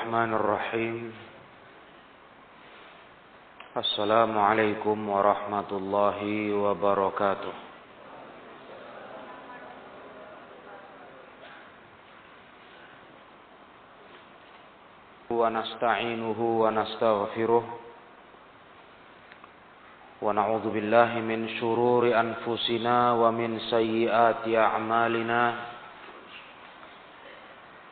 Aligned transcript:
الرحمن 0.00 0.31
الرحيم 0.39 0.97
السلام 3.77 4.31
عليكم 4.39 4.97
ورحمة 5.09 5.69
الله 5.71 6.19
وبركاته 6.63 7.55
ونستعينه 15.29 16.39
ونستغفره 16.63 17.63
ونعوذ 20.21 20.65
بالله 20.71 21.11
من 21.19 21.39
شرور 21.59 22.03
أنفسنا 22.15 22.97
ومن 23.13 23.59
سيئات 23.59 24.43
أعمالنا 24.47 25.41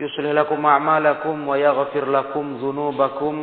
يصلح 0.00 0.30
لكم 0.30 0.66
أعمالكم 0.66 1.48
ويغفر 1.48 2.04
لكم 2.10 2.44
ذنوبكم 2.62 3.34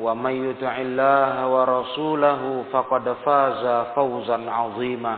ومن 0.00 0.34
يطع 0.50 0.74
الله 0.78 1.46
ورسوله 1.46 2.64
فقد 2.72 3.04
فاز 3.24 3.64
فوزا 3.94 4.38
عظيما 4.50 5.16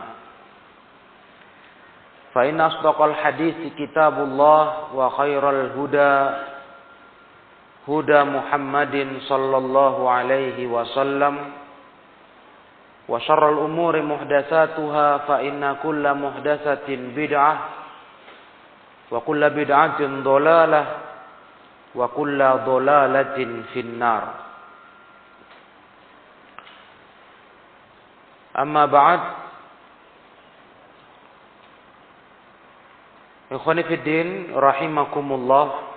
فإن 2.33 2.61
أصدق 2.61 3.01
الحديث 3.01 3.55
كتاب 3.77 4.19
الله 4.19 4.73
وخير 4.95 5.49
الهدى 5.49 6.15
هدى 7.87 8.21
محمد 8.23 8.95
صلى 9.29 9.57
الله 9.57 9.95
عليه 10.09 10.67
وسلم 10.67 11.35
وشر 13.09 13.49
الأمور 13.49 14.01
محدثاتها 14.01 15.17
فإن 15.17 15.75
كل 15.83 16.13
محدثة 16.13 16.87
بدعة 16.89 17.53
wa 19.08 19.20
kulla 19.24 19.48
bid'atin 19.52 20.20
dhalalah 20.20 20.86
wa 21.96 22.06
kulla 22.12 22.64
dhalalatin 22.64 23.64
finnar. 23.72 24.24
Amma 28.58 28.84
ba'd. 28.90 29.22
Ikhwani 33.48 33.82
fid 33.88 34.02
din 34.04 34.28
rahimakumullah. 34.52 35.88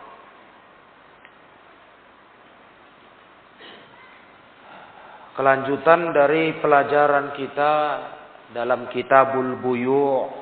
Kelanjutan 5.35 6.13
dari 6.13 6.55
pelajaran 6.61 7.33
kita 7.35 7.73
dalam 8.53 8.87
kitabul 8.93 9.57
buyu' 9.57 10.40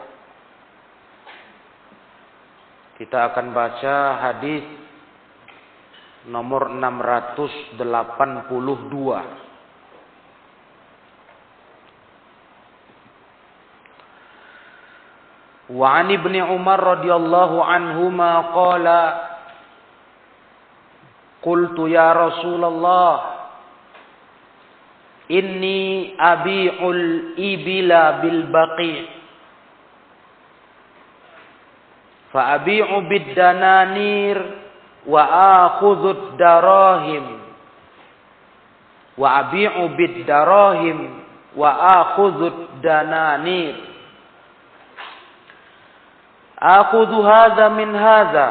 Kita 2.99 3.31
akan 3.31 3.55
baca 3.55 3.95
hadis 4.19 4.59
nomor 6.27 6.67
682. 6.67 7.79
Wa 15.69 15.87
an 15.95 16.11
ibni 16.11 16.43
Umar 16.43 16.99
radhiyallahu 16.99 17.63
anhuma 17.63 18.51
qala 18.51 19.01
Qultu 21.39 21.87
ya 21.87 22.11
Rasulullah 22.11 23.39
Inni 25.29 26.17
abi'ul 26.19 27.37
ibila 27.39 28.19
bil 28.19 28.49
baqi' 28.49 29.18
Fa'abi'u 32.29 33.09
bid-dananir 33.09 34.37
wa 35.09 35.23
akhudhu 35.65 36.37
darahim 36.37 37.41
wa 39.17 39.27
abi'u 39.43 39.97
bid-darahim 39.97 41.25
wa 41.57 41.69
akhudhu 41.73 42.77
dananir 42.85 43.75
akhudhu 46.59 47.23
hadha 47.25 47.73
min 47.73 47.89
hadha 47.95 48.49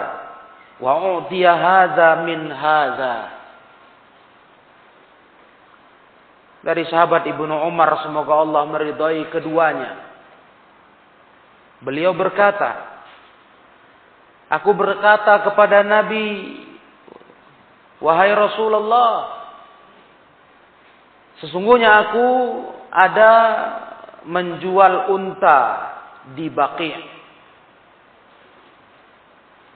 wa 0.83 1.21
u'tiya 1.23 1.53
hadha 1.55 2.09
min 2.27 2.51
hadha. 2.51 3.17
Dari 6.59 6.83
sahabat 6.91 7.23
Ibnu 7.31 7.55
Umar 7.71 8.03
semoga 8.03 8.43
Allah 8.43 8.67
meridhai 8.67 9.31
keduanya. 9.31 9.95
Beliau 11.79 12.11
berkata 12.19 12.98
Aku 14.49 14.73
berkata 14.73 15.45
kepada 15.45 15.85
Nabi, 15.85 16.57
"Wahai 18.01 18.33
Rasulullah, 18.33 19.45
sesungguhnya 21.45 22.09
aku 22.09 22.29
ada 22.89 23.33
menjual 24.25 25.13
unta 25.13 25.61
di 26.33 26.49
Baqi'." 26.49 26.97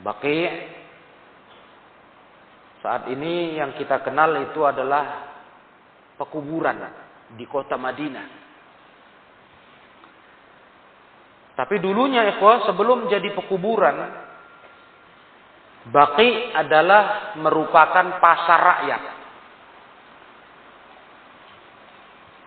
Baqi' 0.01 0.45
saat 2.81 3.07
ini 3.13 3.61
yang 3.61 3.77
kita 3.77 4.01
kenal 4.01 4.35
itu 4.41 4.65
adalah 4.65 5.31
pekuburan 6.17 6.81
di 7.37 7.45
kota 7.45 7.77
Madinah. 7.77 8.41
Tapi 11.53 11.77
dulunya 11.79 12.25
ikhwah 12.33 12.65
sebelum 12.67 13.13
jadi 13.13 13.37
pekuburan 13.37 14.22
Baki 15.83 16.55
adalah 16.55 17.35
merupakan 17.43 18.23
pasar 18.23 18.61
rakyat. 18.63 19.03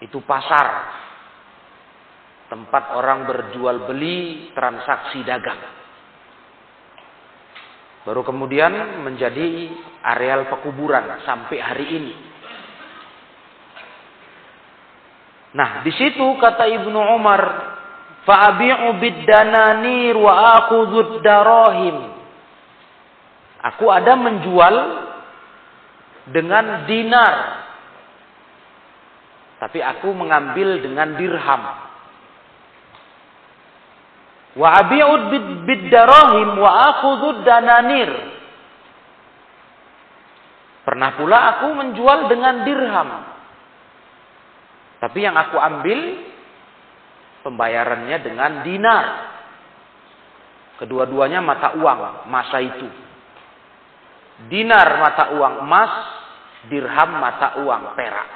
Itu 0.08 0.24
pasar. 0.24 0.68
Tempat 2.48 2.96
orang 2.96 3.28
berjual 3.28 3.84
beli 3.90 4.52
transaksi 4.56 5.20
dagang. 5.28 5.60
Baru 8.06 8.22
kemudian 8.22 9.02
menjadi 9.02 9.68
areal 10.06 10.48
pekuburan 10.48 11.26
sampai 11.26 11.58
hari 11.58 11.86
ini. 11.90 12.14
Nah, 15.58 15.82
di 15.82 15.92
situ 15.92 16.24
kata 16.38 16.70
Ibnu 16.70 17.00
Umar, 17.16 17.42
"Fa'abi'u 18.24 18.96
bid-dananir 19.02 20.16
wa 20.16 20.62
akhudhu 20.64 21.20
darahim." 21.20 22.15
Aku 23.74 23.90
ada 23.90 24.14
menjual 24.14 24.76
dengan 26.30 26.86
dinar. 26.86 27.36
Tapi 29.58 29.82
aku 29.82 30.14
mengambil 30.14 30.86
dengan 30.86 31.18
dirham. 31.18 31.64
Wa 34.56 34.70
abi'ud 34.86 35.34
bid-darahim 35.66 36.50
wa 36.62 36.70
akhudhu 36.94 37.42
dananir. 37.42 38.12
Pernah 40.86 41.18
pula 41.18 41.38
aku 41.58 41.68
menjual 41.74 42.30
dengan 42.30 42.62
dirham. 42.62 43.10
Tapi 45.02 45.20
yang 45.26 45.34
aku 45.34 45.58
ambil 45.58 46.00
pembayarannya 47.42 48.18
dengan 48.22 48.52
dinar. 48.62 49.06
Kedua-duanya 50.78 51.42
mata 51.42 51.74
uang 51.74 52.30
masa 52.30 52.62
itu. 52.62 53.05
Dinar 54.36 55.00
mata 55.00 55.32
uang 55.32 55.64
emas, 55.64 55.94
dirham 56.68 57.12
mata 57.24 57.64
uang 57.64 57.96
perak. 57.96 58.30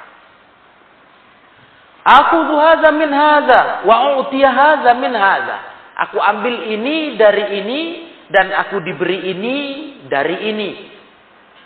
Aku 2.00 2.38
hadza 2.56 2.90
min 2.96 3.12
hadza 3.12 3.84
wa 3.84 4.24
hadza 4.24 4.92
min 4.96 5.12
hadza. 5.12 5.56
Aku 6.08 6.16
ambil 6.16 6.72
ini 6.72 7.20
dari 7.20 7.60
ini 7.60 7.80
dan 8.32 8.48
aku 8.56 8.80
diberi 8.80 9.36
ini 9.36 9.56
dari 10.08 10.48
ini. 10.48 10.70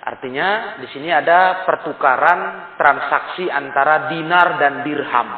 Artinya 0.05 0.83
di 0.83 0.91
sini 0.91 1.09
ada 1.09 1.65
pertukaran 1.65 2.75
transaksi 2.77 3.47
antara 3.49 4.11
dinar 4.11 4.59
dan 4.59 4.83
dirham. 4.83 5.31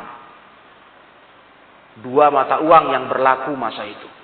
Dua 2.00 2.32
mata 2.32 2.64
uang 2.64 2.84
yang 2.96 3.04
berlaku 3.06 3.52
masa 3.52 3.84
itu. 3.84 4.15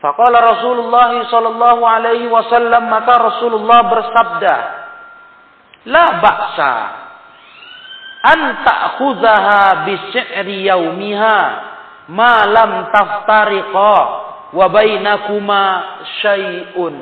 Faqala 0.00 0.40
Rasulullah 0.40 1.12
sallallahu 1.28 1.82
alaihi 1.84 2.24
wasallam 2.32 2.88
maka 2.88 3.14
Rasulullah 3.20 3.80
bersabda, 3.84 4.56
"La 5.92 6.06
ba'sa 6.24 6.74
an 8.24 8.40
ta'khuzaha 8.64 9.84
bi 9.84 9.94
syi'ri 10.08 10.72
yaumiha 10.72 11.38
ma 12.16 12.48
lam 12.48 12.88
taftariqa 12.88 13.96
wa 14.56 14.66
bainakuma 14.72 15.64
syai'un." 16.24 16.96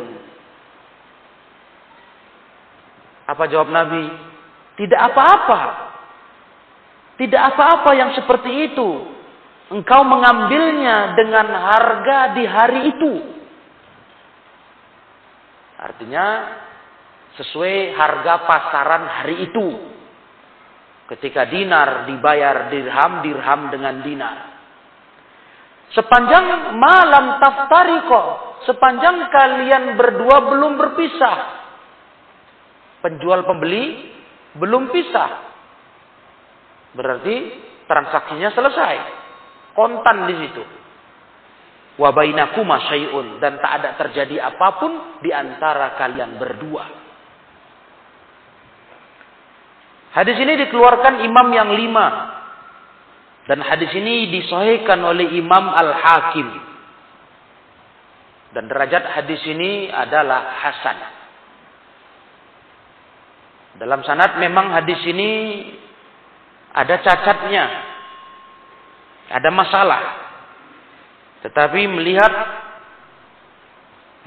Apa 3.30 3.46
jawab 3.46 3.70
Nabi? 3.70 4.10
Tidak 4.74 4.98
apa-apa. 4.98 5.60
Tidak 7.14 7.42
apa-apa 7.54 7.90
yang 7.94 8.10
seperti 8.18 8.74
itu 8.74 9.17
engkau 9.68 10.00
mengambilnya 10.04 11.12
dengan 11.16 11.46
harga 11.52 12.18
di 12.32 12.44
hari 12.48 12.80
itu. 12.96 13.12
Artinya 15.78 16.26
sesuai 17.38 17.94
harga 17.94 18.34
pasaran 18.48 19.04
hari 19.06 19.36
itu. 19.46 19.66
Ketika 21.08 21.48
dinar 21.48 22.04
dibayar 22.04 22.68
dirham, 22.68 23.24
dirham 23.24 23.60
dengan 23.72 23.94
dinar. 24.04 24.36
Sepanjang 25.96 26.76
malam 26.76 27.40
taftariko, 27.40 28.20
sepanjang 28.68 29.32
kalian 29.32 29.96
berdua 29.96 30.36
belum 30.52 30.76
berpisah. 30.76 31.38
Penjual 33.00 33.48
pembeli 33.48 34.12
belum 34.60 34.92
pisah. 34.92 35.30
Berarti 36.92 37.36
transaksinya 37.88 38.52
selesai 38.52 39.17
kontan 39.78 40.26
di 40.26 40.34
situ. 40.42 40.64
Wa 41.98 42.10
bainakuma 42.10 42.82
syai'un 42.90 43.38
dan 43.38 43.62
tak 43.62 43.72
ada 43.78 43.90
terjadi 43.94 44.50
apa 44.50 44.68
pun 44.82 45.22
di 45.22 45.30
antara 45.30 45.94
kalian 45.94 46.34
berdua. 46.34 46.84
Hadis 50.18 50.34
ini 50.34 50.58
dikeluarkan 50.66 51.22
imam 51.22 51.46
yang 51.54 51.70
lima. 51.78 52.34
Dan 53.48 53.64
hadis 53.64 53.88
ini 53.96 54.28
disahihkan 54.28 55.00
oleh 55.00 55.24
Imam 55.40 55.72
Al-Hakim. 55.72 56.48
Dan 58.52 58.68
derajat 58.68 59.08
hadis 59.08 59.40
ini 59.48 59.88
adalah 59.88 60.52
hasan. 60.52 60.98
Dalam 63.80 64.04
sanad 64.04 64.36
memang 64.36 64.68
hadis 64.76 65.00
ini 65.08 65.64
ada 66.76 67.00
cacatnya. 67.00 67.87
Ada 69.28 69.50
masalah. 69.52 70.02
Tetapi 71.44 71.80
melihat 71.86 72.32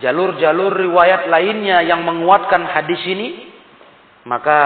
jalur-jalur 0.01 0.74
riwayat 0.74 1.27
lainnya 1.27 1.83
yang 1.86 2.06
menguatkan 2.06 2.65
hadis 2.65 3.01
ini, 3.06 3.51
maka 4.25 4.59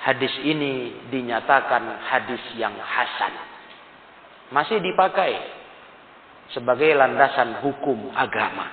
hadis 0.00 0.32
ini 0.44 1.04
dinyatakan 1.12 2.08
hadis 2.08 2.40
yang 2.56 2.72
hasan. 2.76 3.32
Masih 4.50 4.80
dipakai 4.82 5.36
sebagai 6.50 6.90
landasan 6.96 7.62
hukum 7.62 8.10
agama. 8.16 8.66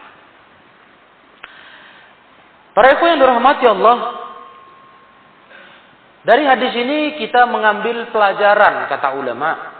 Para 2.73 2.93
ikhwan 2.93 3.17
yang 3.17 3.21
dirahmati 3.21 3.65
Allah, 3.69 3.97
dari 6.25 6.43
hadis 6.43 6.73
ini 6.77 6.99
kita 7.21 7.45
mengambil 7.45 8.09
pelajaran 8.11 8.89
kata 8.89 9.15
ulama 9.15 9.76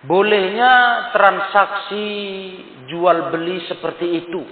Bolehnya 0.00 0.72
transaksi 1.12 2.06
jual 2.88 3.28
beli 3.28 3.60
seperti 3.68 4.06
itu. 4.24 4.42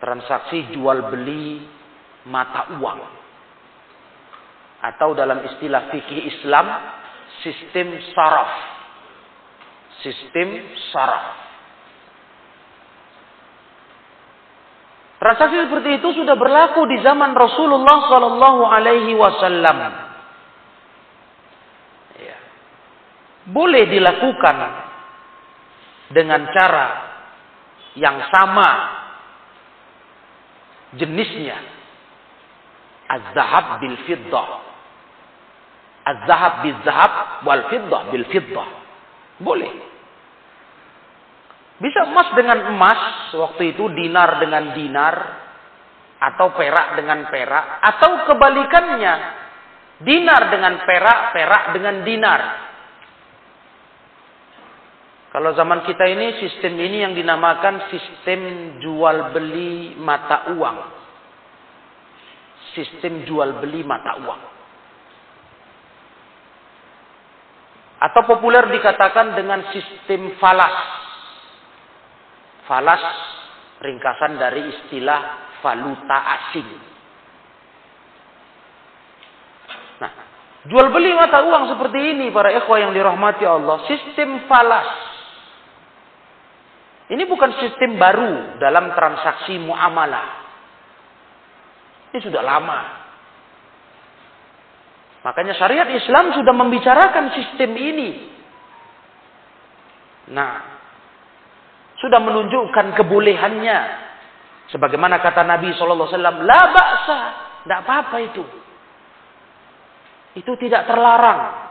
Transaksi 0.00 0.72
jual 0.72 1.12
beli 1.12 1.60
mata 2.32 2.72
uang. 2.80 3.00
Atau 4.80 5.12
dalam 5.12 5.44
istilah 5.52 5.92
fikih 5.92 6.20
Islam, 6.32 6.66
sistem 7.44 8.00
saraf. 8.16 8.52
Sistem 10.00 10.48
saraf. 10.92 11.24
Transaksi 15.16 15.56
seperti 15.64 15.90
itu 16.00 16.08
sudah 16.22 16.36
berlaku 16.36 16.84
di 16.88 17.00
zaman 17.04 17.32
Rasulullah 17.32 17.98
Sallallahu 18.12 18.62
Alaihi 18.68 19.12
Wasallam. 19.16 20.05
Boleh 23.50 23.86
dilakukan 23.86 24.56
dengan 26.10 26.50
cara 26.50 26.86
yang 27.94 28.26
sama 28.30 28.70
jenisnya. 30.98 31.58
Az-zahab 33.06 33.78
bil 33.78 33.96
fiddah. 34.02 34.48
Az-zahab 36.06 36.66
bil 36.66 36.78
zahab 36.82 37.12
wal 37.46 37.62
fiddah 37.70 38.02
bil 38.10 38.26
fiddah. 38.30 38.68
Boleh. 39.38 39.70
Bisa 41.76 42.08
emas 42.08 42.32
dengan 42.34 42.72
emas 42.72 43.30
waktu 43.36 43.76
itu 43.76 43.84
dinar 43.92 44.40
dengan 44.40 44.72
dinar 44.72 45.16
atau 46.16 46.56
perak 46.56 46.96
dengan 46.98 47.28
perak 47.30 47.64
atau 47.84 48.26
kebalikannya. 48.26 49.14
Dinar 49.96 50.52
dengan 50.52 50.82
perak 50.82 51.32
perak 51.32 51.64
dengan 51.72 52.04
dinar 52.04 52.65
kalau 55.36 55.52
zaman 55.52 55.84
kita 55.84 56.00
ini 56.08 56.40
sistem 56.40 56.80
ini 56.80 57.04
yang 57.04 57.12
dinamakan 57.12 57.92
sistem 57.92 58.40
jual 58.80 59.36
beli 59.36 59.92
mata 60.00 60.48
uang. 60.56 60.78
Sistem 62.72 63.28
jual 63.28 63.60
beli 63.60 63.84
mata 63.84 64.16
uang. 64.16 64.42
Atau 68.00 68.24
populer 68.24 68.64
dikatakan 68.80 69.36
dengan 69.36 69.60
sistem 69.76 70.40
falas. 70.40 70.72
Falas 72.64 73.04
ringkasan 73.84 74.40
dari 74.40 74.72
istilah 74.72 75.52
valuta 75.60 76.18
asing. 76.32 76.70
Nah, 80.00 80.12
jual 80.64 80.88
beli 80.88 81.12
mata 81.12 81.44
uang 81.44 81.76
seperti 81.76 82.16
ini 82.16 82.32
para 82.32 82.56
ikhwah 82.56 82.88
yang 82.88 82.96
dirahmati 82.96 83.44
Allah, 83.44 83.84
sistem 83.84 84.48
falas 84.48 85.15
ini 87.06 87.22
bukan 87.26 87.54
sistem 87.62 88.02
baru 88.02 88.58
dalam 88.58 88.90
transaksi 88.90 89.54
muamalah. 89.62 90.28
Ini 92.10 92.18
sudah 92.18 92.42
lama. 92.42 92.80
Makanya 95.22 95.54
syariat 95.58 95.86
Islam 95.90 96.34
sudah 96.34 96.54
membicarakan 96.54 97.34
sistem 97.34 97.70
ini. 97.78 98.10
Nah, 100.34 100.54
sudah 102.02 102.18
menunjukkan 102.22 102.94
kebolehannya. 102.98 103.78
Sebagaimana 104.74 105.22
kata 105.22 105.46
Nabi 105.46 105.70
SAW, 105.78 106.10
La 106.42 106.60
ba'sa, 106.74 107.20
tidak 107.62 107.78
apa-apa 107.86 108.16
itu. 108.22 108.44
Itu 110.38 110.58
tidak 110.58 110.90
terlarang. 110.90 111.65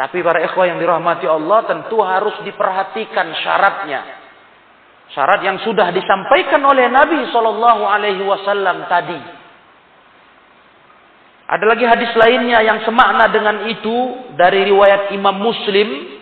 Tapi 0.00 0.24
para 0.24 0.40
ikhwah 0.40 0.64
yang 0.64 0.80
dirahmati 0.80 1.28
Allah 1.28 1.60
tentu 1.68 2.00
harus 2.00 2.40
diperhatikan 2.40 3.36
syaratnya. 3.36 4.00
Syarat 5.12 5.44
yang 5.44 5.60
sudah 5.60 5.92
disampaikan 5.92 6.64
oleh 6.64 6.88
Nabi 6.88 7.28
Shallallahu 7.28 7.84
Alaihi 7.84 8.24
Wasallam 8.24 8.88
tadi. 8.88 9.20
Ada 11.52 11.64
lagi 11.68 11.84
hadis 11.84 12.16
lainnya 12.16 12.64
yang 12.64 12.80
semakna 12.80 13.28
dengan 13.28 13.68
itu 13.68 14.24
dari 14.40 14.72
riwayat 14.72 15.12
Imam 15.12 15.36
Muslim. 15.36 16.16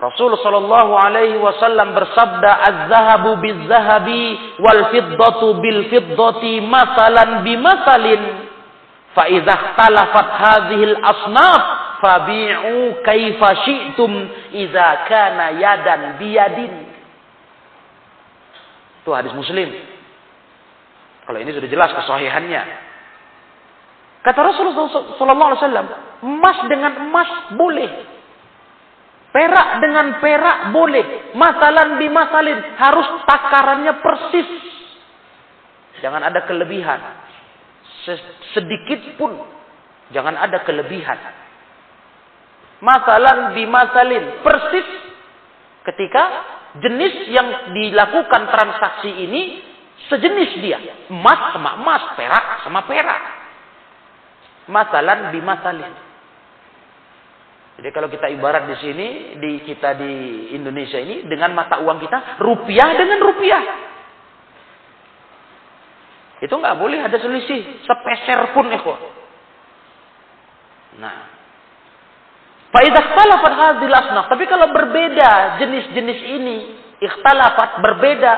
Rasul 0.00 0.32
Shallallahu 0.40 0.92
Alaihi 0.96 1.36
Wasallam 1.36 1.92
bersabda, 1.92 2.50
"Az-zahabu 2.64 3.44
biz-zahabi 3.44 4.56
wal 4.64 4.88
fiddatu 4.88 5.60
bil 5.60 5.92
fiddati 5.92 6.64
masalan 6.64 7.44
bimasalin." 7.44 8.22
Fa 9.12 9.28
idza 9.28 9.52
ikhtalafat 9.52 10.28
hadhil 10.32 10.96
asnaf 10.96 11.83
fabi'u 12.04 13.00
kaifa 13.00 13.48
syi'tum 13.64 14.12
idza 14.52 15.08
kana 15.08 15.56
yadan 15.56 16.20
biyadin. 16.20 16.72
Itu 19.00 19.16
hadis 19.16 19.32
Muslim. 19.32 19.72
Kalau 21.24 21.40
ini 21.40 21.56
sudah 21.56 21.70
jelas 21.72 21.90
kesahihannya. 21.96 22.62
Kata 24.20 24.40
Rasulullah 24.40 24.88
sallallahu 25.16 25.50
alaihi 25.52 25.62
wasallam, 25.64 25.88
emas 26.24 26.58
dengan 26.68 26.92
emas 27.08 27.30
boleh. 27.56 27.88
Perak 29.32 29.68
dengan 29.80 30.06
perak 30.20 30.70
boleh. 30.70 31.34
Masalan 31.34 31.98
bimasalin 32.00 32.60
harus 32.76 33.08
takarannya 33.24 33.98
persis. 33.98 34.48
Jangan 36.04 36.22
ada 36.28 36.44
kelebihan. 36.44 37.00
Sedikit 38.52 39.16
pun 39.16 39.34
jangan 40.12 40.38
ada 40.38 40.62
kelebihan. 40.62 41.43
Masalan 42.84 43.56
bimasalin 43.56 44.44
persis 44.44 44.84
ketika 45.88 46.24
jenis 46.84 47.32
yang 47.32 47.72
dilakukan 47.72 48.44
transaksi 48.52 49.08
ini 49.08 49.64
sejenis 50.12 50.50
dia. 50.60 50.78
Emas 51.08 51.56
sama 51.56 51.80
emas, 51.80 52.02
perak 52.12 52.44
sama 52.60 52.84
perak. 52.84 53.22
Masalan 54.68 55.32
bimasalin. 55.32 55.94
Jadi 57.80 57.88
kalau 57.90 58.06
kita 58.12 58.28
ibarat 58.30 58.68
di 58.68 58.76
sini, 58.78 59.08
di 59.40 59.52
kita 59.66 59.96
di 59.98 60.12
Indonesia 60.54 61.00
ini 61.00 61.24
dengan 61.24 61.56
mata 61.56 61.80
uang 61.80 61.98
kita 62.04 62.38
rupiah 62.44 62.88
dengan 63.00 63.18
rupiah. 63.18 63.64
Itu 66.44 66.52
nggak 66.52 66.76
boleh 66.76 67.00
ada 67.00 67.16
selisih 67.16 67.80
sepeser 67.82 68.52
pun 68.52 68.68
eko. 68.68 68.94
Nah, 71.02 71.33
Faidah 72.74 73.06
talafat 73.14 73.54
hadil 73.54 73.94
asnaf. 73.94 74.26
Tapi 74.26 74.50
kalau 74.50 74.74
berbeda 74.74 75.62
jenis-jenis 75.62 76.20
ini, 76.26 76.56
ikhtalafat 76.98 77.78
berbeda, 77.78 78.32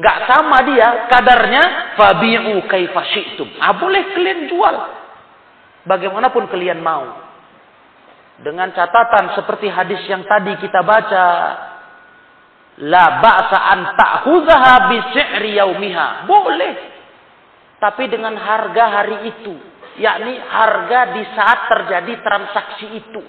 nggak 0.00 0.18
sama 0.24 0.64
dia 0.64 0.88
kadarnya, 1.12 1.92
fabi'u 1.92 2.64
kaifa 2.64 3.04
Ah, 3.60 3.76
boleh 3.76 4.16
kalian 4.16 4.48
jual. 4.48 4.76
Bagaimanapun 5.84 6.48
kalian 6.48 6.80
mau. 6.80 7.04
Dengan 8.40 8.72
catatan 8.72 9.36
seperti 9.36 9.68
hadis 9.68 10.08
yang 10.08 10.24
tadi 10.24 10.56
kita 10.56 10.80
baca. 10.80 11.26
La 12.80 13.20
ba'sa 13.20 13.58
an 13.76 13.80
ta'khudhaha 13.92 14.88
bi 14.88 14.96
yaumiha. 15.52 16.24
Boleh. 16.24 16.74
Tapi 17.76 18.08
dengan 18.08 18.40
harga 18.40 18.84
hari 18.88 19.36
itu. 19.36 19.52
Yakni 20.00 20.40
harga 20.40 21.12
di 21.12 21.22
saat 21.36 21.58
terjadi 21.68 22.24
transaksi 22.24 22.88
itu. 22.96 23.20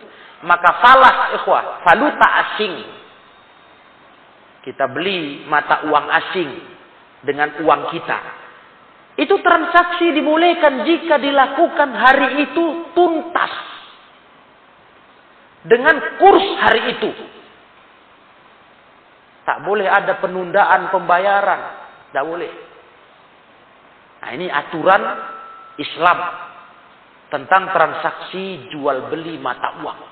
Maka 0.42 0.70
falas 0.82 1.18
ikhwah. 1.42 1.86
Valuta 1.86 2.28
asing. 2.46 2.76
Kita 4.62 4.86
beli 4.90 5.46
mata 5.46 5.86
uang 5.86 6.08
asing. 6.10 6.50
Dengan 7.22 7.62
uang 7.62 7.94
kita. 7.94 8.20
Itu 9.22 9.38
transaksi 9.46 10.10
dibolehkan 10.16 10.82
jika 10.88 11.22
dilakukan 11.22 11.90
hari 11.94 12.50
itu 12.50 12.66
tuntas 12.98 13.54
dengan 15.62 16.18
kurs 16.18 16.48
hari 16.58 16.98
itu. 16.98 17.12
Tak 19.46 19.62
boleh 19.66 19.86
ada 19.86 20.18
penundaan 20.22 20.90
pembayaran. 20.90 21.62
Tak 22.14 22.24
boleh. 22.26 22.52
Nah 24.22 24.30
ini 24.38 24.48
aturan 24.50 25.02
Islam 25.82 26.18
tentang 27.34 27.74
transaksi 27.74 28.70
jual 28.70 29.10
beli 29.10 29.38
mata 29.42 29.82
uang. 29.82 30.11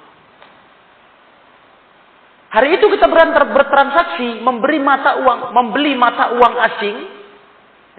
Hari 2.49 2.81
itu 2.81 2.85
kita 2.89 3.05
berantar 3.05 3.45
bertransaksi, 3.53 4.41
memberi 4.41 4.81
mata 4.81 5.21
uang, 5.21 5.53
membeli 5.53 5.93
mata 5.93 6.33
uang 6.33 6.53
asing. 6.57 6.97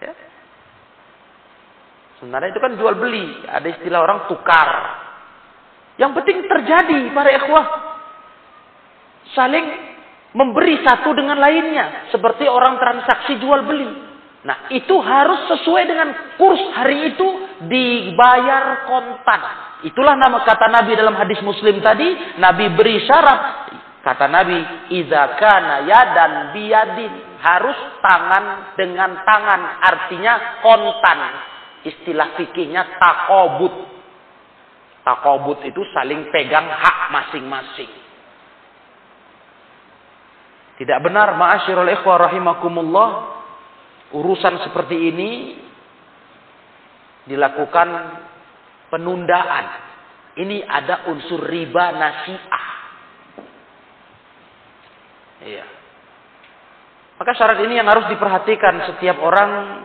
Ya. 0.03 0.13
Sebenarnya 2.19 2.51
itu 2.51 2.61
kan 2.61 2.75
jual 2.75 2.95
beli, 2.99 3.47
ada 3.47 3.69
istilah 3.71 4.03
orang 4.03 4.27
tukar. 4.27 4.71
Yang 6.03 6.13
penting 6.19 6.37
terjadi 6.51 7.01
para 7.15 7.31
ikhwah. 7.31 7.67
Saling 9.39 9.67
memberi 10.35 10.83
satu 10.83 11.15
dengan 11.15 11.39
lainnya. 11.39 12.11
Seperti 12.11 12.51
orang 12.51 12.81
transaksi 12.81 13.39
jual 13.39 13.63
beli. 13.63 13.91
Nah 14.41 14.73
itu 14.73 14.97
harus 15.05 15.47
sesuai 15.53 15.85
dengan 15.85 16.09
kurs 16.41 16.73
hari 16.73 17.13
itu 17.13 17.29
dibayar 17.69 18.89
kontan. 18.89 19.41
Itulah 19.85 20.17
nama 20.17 20.41
kata 20.41 20.73
Nabi 20.73 20.97
dalam 20.97 21.13
hadis 21.15 21.39
Muslim 21.45 21.85
tadi. 21.85 22.41
Nabi 22.41 22.73
beri 22.73 23.05
syarat. 23.05 23.41
Kata 24.01 24.27
Nabi, 24.33 24.57
Iza 24.97 25.37
kana 25.37 25.85
yadan 25.85 26.33
biyadin. 26.57 27.13
Harus 27.41 27.77
tangan 28.01 28.77
dengan 28.77 29.21
tangan. 29.25 29.61
Artinya 29.85 30.65
kontan. 30.65 31.21
Istilah 31.85 32.37
fikihnya 32.37 32.97
takobut. 32.97 33.73
Takobut 35.05 35.65
itu 35.65 35.81
saling 35.97 36.29
pegang 36.33 36.69
hak 36.69 37.13
masing-masing. 37.13 37.89
Tidak 40.81 40.99
benar 41.05 41.37
ma'asyirul 41.37 41.93
ikhwah 42.01 42.29
rahimakumullah. 42.29 43.09
Urusan 44.17 44.65
seperti 44.65 44.97
ini 44.97 45.31
dilakukan 47.29 47.89
penundaan. 48.89 49.67
Ini 50.41 50.65
ada 50.65 51.05
unsur 51.13 51.45
riba 51.45 51.93
nasiah. 51.93 52.80
Iya. 55.41 55.65
Maka 57.21 57.37
syarat 57.37 57.61
ini 57.65 57.77
yang 57.77 57.89
harus 57.89 58.09
diperhatikan 58.09 58.89
setiap 58.89 59.21
orang 59.21 59.85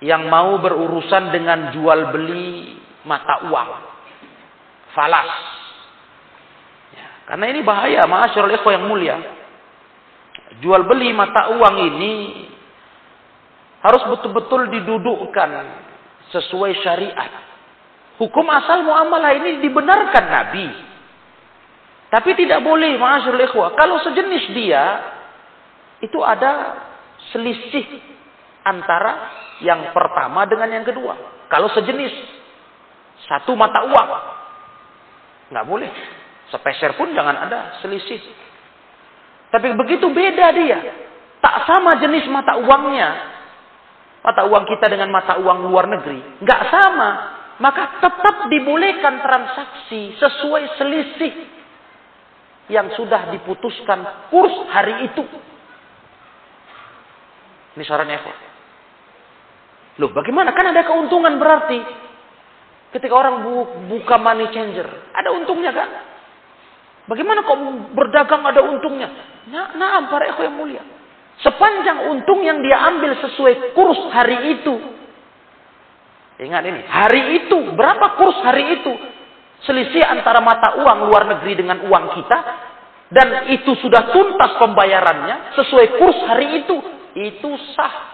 yang 0.00 0.28
mau 0.28 0.56
berurusan 0.60 1.32
dengan 1.32 1.72
jual 1.72 2.12
beli 2.12 2.80
mata 3.04 3.44
uang 3.48 3.70
falas. 4.96 5.32
Ya, 6.96 7.08
karena 7.28 7.44
ini 7.52 7.60
bahaya, 7.60 8.08
ma'asyarul 8.08 8.56
ikhwa 8.56 8.70
yang 8.72 8.88
mulia. 8.88 9.16
Jual 10.64 10.88
beli 10.88 11.12
mata 11.12 11.52
uang 11.52 11.76
ini 11.92 12.12
harus 13.84 14.02
betul-betul 14.16 14.72
didudukkan 14.72 15.50
sesuai 16.32 16.72
syariat. 16.80 17.32
Hukum 18.16 18.46
asal 18.48 18.80
muamalah 18.86 19.34
ini 19.44 19.60
dibenarkan 19.60 20.24
Nabi. 20.24 20.66
Tapi 22.14 22.30
tidak 22.38 22.62
boleh, 22.62 22.94
ma'asyarul 22.94 23.42
ikhwa. 23.42 23.74
Kalau 23.74 23.98
sejenis 24.06 24.54
dia, 24.54 24.84
itu 25.98 26.22
ada 26.22 26.78
selisih 27.34 27.90
antara 28.62 29.34
yang 29.58 29.90
pertama 29.90 30.46
dengan 30.46 30.78
yang 30.78 30.86
kedua. 30.86 31.18
Kalau 31.50 31.66
sejenis, 31.74 32.14
satu 33.26 33.58
mata 33.58 33.82
uang, 33.82 34.10
Nggak 35.50 35.66
boleh. 35.66 35.90
Sepeser 36.54 36.94
pun 36.94 37.10
jangan 37.12 37.34
ada 37.34 37.82
selisih. 37.82 38.20
Tapi 39.50 39.74
begitu 39.74 40.06
beda 40.08 40.46
dia. 40.54 40.78
Tak 41.42 41.66
sama 41.68 41.98
jenis 42.00 42.30
mata 42.30 42.56
uangnya. 42.56 43.10
Mata 44.24 44.48
uang 44.48 44.64
kita 44.64 44.88
dengan 44.88 45.12
mata 45.12 45.36
uang 45.36 45.68
luar 45.68 45.90
negeri. 45.90 46.40
Nggak 46.40 46.62
sama. 46.72 47.10
Maka 47.60 48.02
tetap 48.02 48.48
dibolehkan 48.50 49.20
transaksi 49.20 50.16
sesuai 50.16 50.62
selisih 50.80 51.53
yang 52.72 52.88
sudah 52.96 53.32
diputuskan 53.34 54.30
kurs 54.32 54.54
hari 54.72 55.08
itu. 55.10 55.24
Ini 57.74 57.84
syaratnya 57.84 58.22
kok. 58.22 58.36
Loh 60.00 60.10
bagaimana? 60.14 60.54
Kan 60.54 60.70
ada 60.70 60.82
keuntungan 60.86 61.36
berarti. 61.36 61.80
Ketika 62.94 63.10
orang 63.10 63.42
buka 63.90 64.16
money 64.22 64.46
changer, 64.54 64.86
ada 65.10 65.34
untungnya 65.34 65.74
kan? 65.74 65.90
Bagaimana 67.10 67.42
kok 67.42 67.58
berdagang 67.90 68.46
ada 68.46 68.62
untungnya? 68.62 69.10
Nah, 69.50 69.74
nah 69.74 70.06
para 70.08 70.30
ekor 70.30 70.46
yang 70.46 70.56
mulia. 70.56 70.82
Sepanjang 71.42 72.06
untung 72.14 72.46
yang 72.46 72.62
dia 72.62 72.78
ambil 72.86 73.18
sesuai 73.18 73.74
kurs 73.74 73.98
hari 74.14 74.54
itu. 74.54 74.74
Ingat 76.34 76.62
ini, 76.66 76.82
hari 76.86 77.22
itu, 77.42 77.58
berapa 77.74 78.14
kurs 78.18 78.38
hari 78.46 78.78
itu? 78.78 78.92
Selisih 79.64 80.04
antara 80.04 80.44
mata 80.44 80.76
uang 80.76 81.08
luar 81.08 81.24
negeri 81.36 81.56
dengan 81.56 81.84
uang 81.88 82.04
kita. 82.20 82.38
Dan 83.08 83.52
itu 83.52 83.76
sudah 83.78 84.10
tuntas 84.10 84.58
pembayarannya 84.60 85.56
sesuai 85.56 85.86
kurs 86.00 86.18
hari 86.28 86.64
itu. 86.64 86.76
Itu 87.14 87.50
sah. 87.76 88.12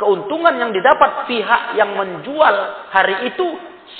Keuntungan 0.00 0.56
yang 0.56 0.72
didapat 0.72 1.28
pihak 1.28 1.76
yang 1.76 1.92
menjual 1.92 2.56
hari 2.88 3.32
itu 3.32 3.46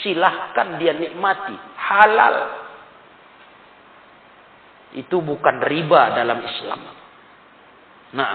silahkan 0.01 0.81
dia 0.81 0.97
nikmati. 0.97 1.57
Halal. 1.77 2.37
Itu 4.97 5.23
bukan 5.23 5.61
riba 5.65 6.17
dalam 6.17 6.39
Islam. 6.41 6.81
Nah. 8.17 8.33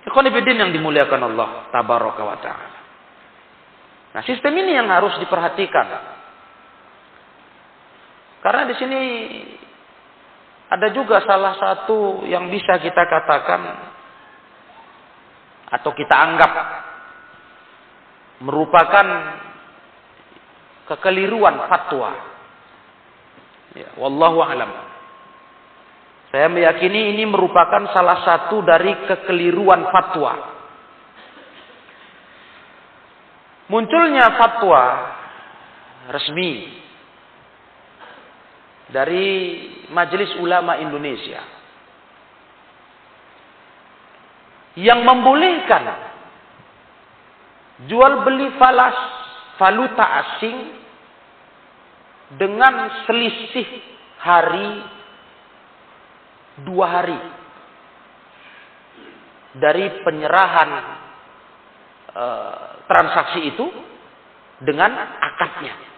Ikhwanifidin 0.00 0.56
yang 0.56 0.72
dimuliakan 0.72 1.20
Allah. 1.34 1.68
Tabaraka 1.68 2.22
wa 2.24 2.38
ta'ala. 2.40 2.80
Nah 4.10 4.22
sistem 4.26 4.52
ini 4.58 4.74
yang 4.74 4.88
harus 4.90 5.14
diperhatikan. 5.22 6.19
Karena 8.40 8.62
di 8.64 8.74
sini 8.80 9.00
ada 10.70 10.88
juga 10.96 11.20
salah 11.26 11.58
satu 11.60 12.24
yang 12.24 12.48
bisa 12.48 12.80
kita 12.80 13.02
katakan 13.04 13.62
atau 15.70 15.90
kita 15.92 16.14
anggap 16.14 16.52
merupakan 18.40 19.06
kekeliruan 20.88 21.68
fatwa. 21.68 22.10
Ya, 23.76 23.94
wallahu 24.00 24.42
alam. 24.42 24.72
Saya 26.30 26.46
meyakini 26.46 27.18
ini 27.18 27.26
merupakan 27.26 27.90
salah 27.90 28.22
satu 28.22 28.62
dari 28.62 28.94
kekeliruan 29.06 29.90
fatwa. 29.90 30.32
Munculnya 33.70 34.34
fatwa 34.34 34.82
resmi 36.10 36.80
dari 38.90 39.28
Majelis 39.90 40.34
Ulama 40.38 40.78
Indonesia 40.78 41.42
yang 44.78 45.02
membolehkan 45.02 45.84
jual 47.90 48.22
beli 48.22 48.54
falas 48.54 48.94
valuta 49.58 50.04
asing 50.04 50.56
dengan 52.38 53.02
selisih 53.08 53.66
hari 54.20 54.70
dua 56.62 56.86
hari 56.86 57.20
dari 59.58 60.06
penyerahan 60.06 60.70
e, 62.14 62.24
transaksi 62.86 63.40
itu 63.50 63.66
dengan 64.62 64.94
akadnya. 65.18 65.89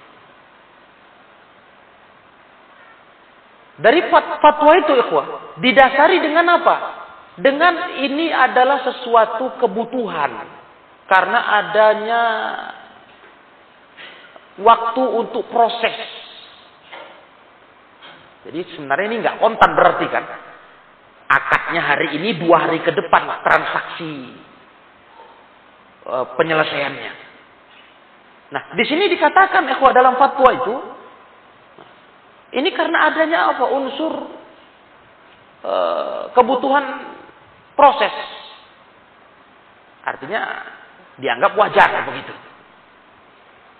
Dari 3.80 4.04
fatwa 4.12 4.72
itu 4.76 4.92
ikhwah, 4.92 5.56
didasari 5.56 6.20
dengan 6.20 6.60
apa? 6.60 6.76
Dengan 7.40 7.96
ini 8.04 8.28
adalah 8.28 8.84
sesuatu 8.84 9.56
kebutuhan. 9.56 10.60
Karena 11.08 11.40
adanya 11.60 12.22
waktu 14.60 15.02
untuk 15.02 15.48
proses. 15.48 15.96
Jadi 18.42 18.60
sebenarnya 18.76 19.06
ini 19.08 19.16
nggak 19.22 19.38
kontan 19.40 19.70
berarti 19.72 20.06
kan? 20.10 20.24
Akadnya 21.32 21.80
hari 21.80 22.20
ini 22.20 22.36
dua 22.36 22.68
hari 22.68 22.84
ke 22.84 22.92
depan 22.92 23.24
transaksi 23.40 24.12
e, 26.04 26.16
penyelesaiannya. 26.36 27.12
Nah 28.52 28.62
di 28.76 28.84
sini 28.84 29.08
dikatakan 29.08 29.64
ikhwah 29.72 29.96
dalam 29.96 30.20
fatwa 30.20 30.50
itu 30.52 30.74
ini 32.52 32.68
karena 32.76 33.08
adanya 33.08 33.56
apa? 33.56 33.64
Unsur 33.72 34.12
e, 35.64 35.74
kebutuhan 36.36 36.84
proses. 37.72 38.12
Artinya 40.04 40.40
dianggap 41.16 41.56
wajar 41.56 41.90
begitu. 42.12 42.34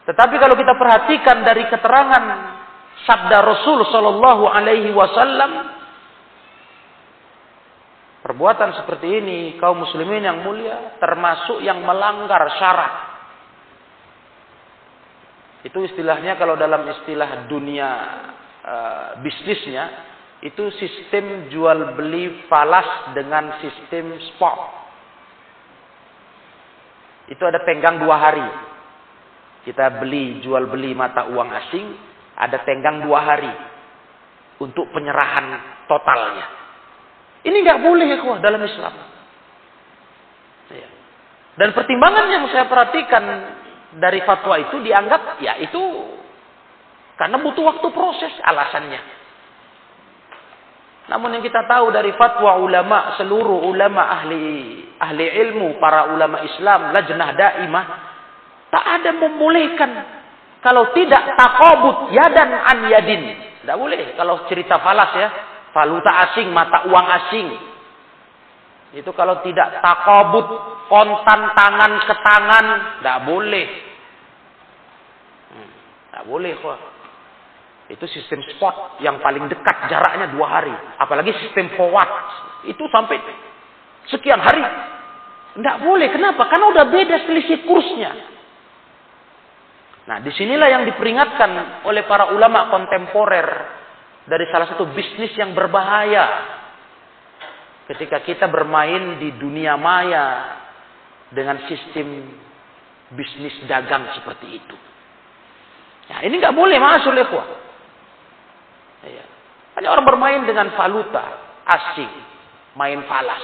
Tetapi 0.08 0.34
kalau 0.40 0.56
kita 0.56 0.74
perhatikan 0.74 1.44
dari 1.44 1.68
keterangan 1.68 2.24
sabda 3.04 3.38
Rasul 3.44 3.86
Shallallahu 3.92 4.44
Alaihi 4.48 4.90
Wasallam, 4.90 5.52
perbuatan 8.24 8.82
seperti 8.82 9.20
ini 9.20 9.38
kaum 9.60 9.84
muslimin 9.84 10.24
yang 10.24 10.40
mulia 10.42 10.96
termasuk 10.96 11.60
yang 11.60 11.84
melanggar 11.84 12.40
syarat. 12.56 12.94
Itu 15.62 15.78
istilahnya 15.86 16.34
kalau 16.40 16.58
dalam 16.58 16.82
istilah 16.90 17.46
dunia 17.46 17.90
uh, 18.62 19.08
bisnisnya 19.22 19.84
itu 20.42 20.74
sistem 20.74 21.50
jual 21.54 21.94
beli 21.94 22.46
falas 22.50 23.14
dengan 23.14 23.62
sistem 23.62 24.18
spot. 24.32 24.58
Itu 27.30 27.42
ada 27.46 27.62
tenggang 27.62 28.02
dua 28.02 28.16
hari. 28.18 28.48
Kita 29.62 30.02
beli 30.02 30.42
jual 30.42 30.66
beli 30.66 30.90
mata 30.90 31.30
uang 31.30 31.46
asing 31.54 31.86
ada 32.34 32.66
tenggang 32.66 33.06
dua 33.06 33.22
hari 33.22 33.52
untuk 34.58 34.90
penyerahan 34.90 35.62
totalnya. 35.86 36.46
Ini 37.46 37.56
nggak 37.62 37.80
boleh 37.82 38.06
ya 38.06 38.18
dalam 38.42 38.62
Islam. 38.62 38.94
Ya. 40.74 40.88
Dan 41.58 41.68
pertimbangan 41.74 42.26
yang 42.30 42.44
saya 42.50 42.66
perhatikan 42.66 43.24
dari 43.98 44.24
fatwa 44.24 44.56
itu 44.56 44.80
dianggap 44.80 45.42
ya 45.42 45.58
itu 45.60 45.82
karena 47.22 47.38
butuh 47.38 47.62
waktu 47.62 47.86
proses 47.94 48.34
alasannya. 48.42 48.98
Namun 51.06 51.38
yang 51.38 51.44
kita 51.46 51.70
tahu 51.70 51.94
dari 51.94 52.10
fatwa 52.18 52.58
ulama 52.58 53.14
seluruh 53.14 53.62
ulama 53.62 54.10
ahli 54.10 54.82
ahli 54.98 55.26
ilmu 55.46 55.78
para 55.78 56.10
ulama 56.10 56.42
Islam 56.42 56.90
lajnah 56.90 57.30
daimah 57.38 57.84
tak 58.74 58.84
ada 58.98 59.10
membolehkan 59.14 59.90
kalau 60.66 60.90
tidak 60.98 61.38
takobut 61.38 62.10
yadan 62.10 62.50
an 62.58 62.78
yadin. 62.90 63.22
Tidak 63.62 63.76
boleh 63.78 64.18
kalau 64.18 64.50
cerita 64.50 64.82
falas 64.82 65.14
ya. 65.14 65.28
Valuta 65.70 66.10
asing, 66.26 66.50
mata 66.50 66.90
uang 66.90 67.06
asing. 67.06 67.48
Itu 68.98 69.14
kalau 69.14 69.46
tidak 69.46 69.78
takobut 69.78 70.46
kontan 70.90 71.54
tangan 71.54 71.92
ke 72.02 72.14
tangan. 72.18 72.66
Tidak 72.98 73.18
boleh. 73.30 73.66
Tidak 76.10 76.22
hmm, 76.26 76.30
boleh 76.30 76.52
kok. 76.58 76.78
Itu 77.90 78.06
sistem 78.06 78.38
spot 78.54 79.02
yang 79.02 79.18
paling 79.18 79.50
dekat 79.50 79.90
jaraknya 79.90 80.30
dua 80.30 80.46
hari. 80.46 80.74
Apalagi 81.02 81.34
sistem 81.42 81.72
forward. 81.74 82.10
Itu 82.68 82.86
sampai 82.90 83.18
sekian 84.06 84.38
hari. 84.38 84.62
Tidak 85.58 85.76
boleh. 85.82 86.08
Kenapa? 86.14 86.46
Karena 86.46 86.66
udah 86.70 86.84
beda 86.88 87.16
selisih 87.26 87.66
kursnya. 87.66 88.12
Nah, 90.02 90.18
di 90.18 90.34
sinilah 90.34 90.66
yang 90.66 90.82
diperingatkan 90.86 91.84
oleh 91.86 92.02
para 92.10 92.34
ulama 92.34 92.70
kontemporer 92.74 93.48
dari 94.26 94.46
salah 94.50 94.66
satu 94.70 94.90
bisnis 94.90 95.34
yang 95.38 95.54
berbahaya. 95.54 96.58
Ketika 97.86 98.22
kita 98.22 98.46
bermain 98.46 99.18
di 99.18 99.34
dunia 99.36 99.74
maya 99.74 100.58
dengan 101.28 101.66
sistem 101.66 102.30
bisnis 103.12 103.52
dagang 103.68 104.10
seperti 104.16 104.46
itu. 104.48 104.76
Nah, 106.08 106.18
ini 106.24 106.40
nggak 106.40 106.56
boleh 106.56 106.76
masuk 106.80 107.12
lekwa. 107.14 107.61
Ya. 109.02 109.24
Hanya 109.78 109.88
orang 109.90 110.06
bermain 110.06 110.42
dengan 110.46 110.70
valuta 110.78 111.24
asing, 111.66 112.12
main 112.76 113.02
falas. 113.08 113.42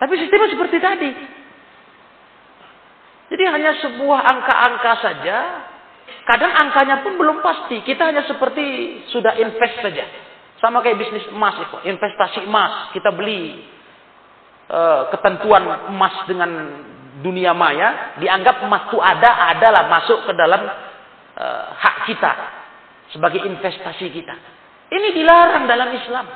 Tapi 0.00 0.14
sistemnya 0.16 0.48
seperti 0.48 0.76
tadi. 0.80 1.10
Jadi 3.30 3.44
hanya 3.46 3.76
sebuah 3.78 4.20
angka-angka 4.24 4.92
saja. 5.04 5.38
Kadang 6.26 6.50
angkanya 6.50 7.04
pun 7.04 7.14
belum 7.14 7.44
pasti. 7.44 7.84
Kita 7.84 8.08
hanya 8.08 8.26
seperti 8.26 8.98
sudah 9.12 9.36
invest 9.38 9.78
saja. 9.84 10.04
Sama 10.58 10.82
kayak 10.82 10.98
bisnis 10.98 11.28
emas 11.30 11.54
itu. 11.60 11.76
Investasi 11.86 12.48
emas. 12.48 12.90
Kita 12.96 13.12
beli 13.14 13.62
uh, 14.72 15.12
ketentuan 15.14 15.92
emas 15.92 16.26
dengan 16.26 16.50
dunia 17.20 17.52
maya. 17.52 18.16
Dianggap 18.18 18.66
emas 18.66 18.88
itu 18.90 18.98
ada, 18.98 19.54
adalah 19.54 19.86
masuk 19.86 20.26
ke 20.26 20.32
dalam 20.34 20.62
uh, 21.36 21.64
hak 21.76 21.96
kita 22.08 22.59
sebagai 23.14 23.42
investasi 23.42 24.06
kita. 24.10 24.34
Ini 24.90 25.08
dilarang 25.14 25.64
dalam 25.70 25.88
Islam. 25.94 26.26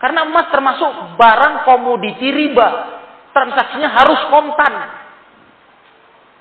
Karena 0.00 0.20
emas 0.28 0.52
termasuk 0.52 1.16
barang 1.16 1.54
komoditi 1.64 2.28
riba. 2.28 2.68
Transaksinya 3.32 3.88
harus 3.92 4.20
kontan. 4.28 4.72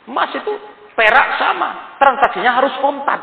Emas 0.08 0.32
itu 0.36 0.52
perak 0.96 1.40
sama. 1.40 1.96
Transaksinya 2.00 2.52
harus 2.60 2.76
kontan. 2.84 3.20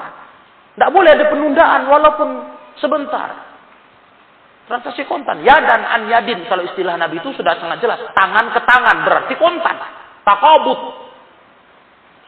Tidak 0.77 0.91
boleh 0.93 1.13
ada 1.13 1.29
penundaan 1.29 1.89
walaupun 1.89 2.29
sebentar. 2.81 3.53
Transaksi 4.65 5.05
kontan. 5.05 5.45
Ya 5.45 5.61
dan 5.61 5.85
an 5.85 6.09
yadin. 6.09 6.45
Kalau 6.49 6.65
istilah 6.65 6.97
Nabi 6.97 7.21
itu 7.21 7.37
sudah 7.37 7.61
sangat 7.61 7.85
jelas. 7.85 8.01
Tangan 8.17 8.53
ke 8.53 8.61
tangan 8.65 8.97
berarti 9.05 9.35
kontan. 9.37 9.77
Takobut. 10.25 10.81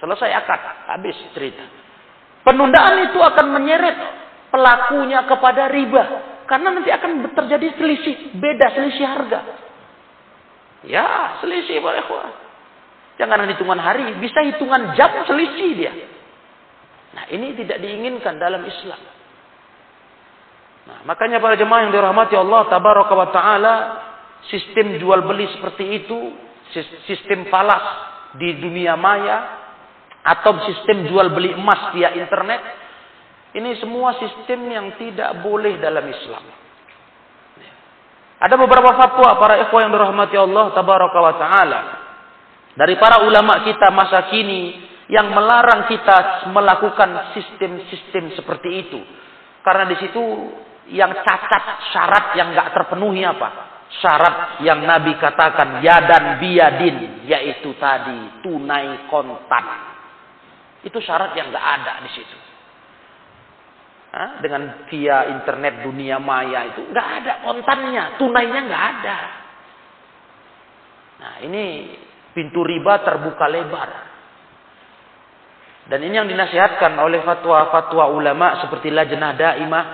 Selesai 0.04 0.30
akad. 0.36 0.60
Habis 0.88 1.16
cerita. 1.32 1.82
Penundaan 2.42 3.07
itu 3.07 3.18
akan 3.22 3.46
menyeret 3.55 3.96
pelakunya 4.50 5.22
kepada 5.31 5.70
riba. 5.70 6.05
Karena 6.50 6.74
nanti 6.74 6.90
akan 6.90 7.33
terjadi 7.33 7.78
selisih, 7.78 8.35
beda 8.37 8.66
selisih 8.74 9.07
harga. 9.07 9.40
Ya, 10.83 11.38
selisih 11.38 11.78
boleh 11.78 12.02
Jangan 13.16 13.46
hitungan 13.46 13.78
hari, 13.78 14.18
bisa 14.18 14.42
hitungan 14.42 14.98
jam 14.98 15.22
selisih 15.31 15.70
dia. 15.78 15.92
Nah, 17.14 17.24
ini 17.31 17.55
tidak 17.55 17.78
diinginkan 17.78 18.42
dalam 18.42 18.66
Islam. 18.66 18.98
Nah, 20.83 20.98
makanya 21.07 21.38
para 21.38 21.55
jemaah 21.55 21.87
yang 21.87 21.94
dirahmati 21.94 22.35
Allah 22.35 22.66
tabaraka 22.66 23.14
wa 23.14 23.28
taala, 23.31 23.74
sistem 24.50 24.98
jual 24.98 25.22
beli 25.22 25.46
seperti 25.55 26.02
itu, 26.02 26.18
sistem 27.07 27.46
falas 27.46 28.11
di 28.35 28.59
dunia 28.59 28.98
maya 28.98 29.62
atau 30.22 30.54
sistem 30.70 31.11
jual 31.11 31.35
beli 31.35 31.54
emas 31.54 31.90
via 31.90 32.14
internet 32.14 32.62
ini 33.52 33.76
semua 33.76 34.16
sistem 34.16 34.64
yang 34.70 34.87
tidak 34.96 35.44
boleh 35.44 35.76
dalam 35.76 36.08
Islam. 36.08 36.44
Ada 38.42 38.54
beberapa 38.58 38.96
fatwa 38.96 39.38
para 39.38 39.61
ikhwah 39.61 39.80
yang 39.87 39.92
dirahmati 39.92 40.37
Allah 40.40 40.72
tabaraka 40.72 41.18
wa 41.20 41.35
taala 41.37 41.80
dari 42.72 42.96
para 42.96 43.28
ulama 43.28 43.61
kita 43.62 43.92
masa 43.92 44.32
kini 44.32 44.88
yang 45.12 45.28
melarang 45.37 45.85
kita 45.92 46.48
melakukan 46.48 47.37
sistem-sistem 47.37 48.32
seperti 48.32 48.88
itu. 48.88 49.00
Karena 49.61 49.85
di 49.85 50.00
situ 50.00 50.22
yang 50.90 51.12
cacat 51.22 51.92
syarat 51.92 52.32
yang 52.40 52.56
nggak 52.56 52.72
terpenuhi 52.72 53.20
apa? 53.22 53.48
Syarat 54.00 54.64
yang 54.64 54.80
Nabi 54.80 55.12
katakan 55.20 55.85
ya 55.85 56.00
dan 56.08 56.40
biadin 56.40 57.28
yaitu 57.28 57.76
tadi 57.76 58.40
tunai 58.40 59.06
kontan. 59.12 59.91
Itu 60.83 60.99
syarat 60.99 61.35
yang 61.38 61.55
nggak 61.55 61.66
ada 61.79 62.03
di 62.03 62.11
situ. 62.11 62.38
Hah? 64.12 64.45
Dengan 64.45 64.85
via 64.92 65.33
internet 65.33 65.88
dunia 65.88 66.21
maya 66.21 66.68
itu 66.68 66.85
nggak 66.90 67.09
ada 67.23 67.33
kontannya, 67.47 68.21
tunainya 68.21 68.61
nggak 68.68 68.85
ada. 68.99 69.18
Nah 71.23 71.35
ini 71.47 71.64
pintu 72.35 72.61
riba 72.61 73.01
terbuka 73.07 73.47
lebar. 73.49 73.90
Dan 75.83 75.99
ini 76.07 76.14
yang 76.14 76.31
dinasihatkan 76.31 76.95
oleh 76.99 77.27
fatwa-fatwa 77.27 78.12
ulama 78.12 78.62
seperti 78.62 78.90
lajnah 78.92 79.33
daimah. 79.35 79.85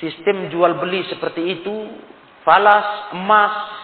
Sistem 0.00 0.48
jual 0.48 0.80
beli 0.80 1.04
seperti 1.12 1.60
itu, 1.60 1.76
falas, 2.40 3.12
emas, 3.12 3.79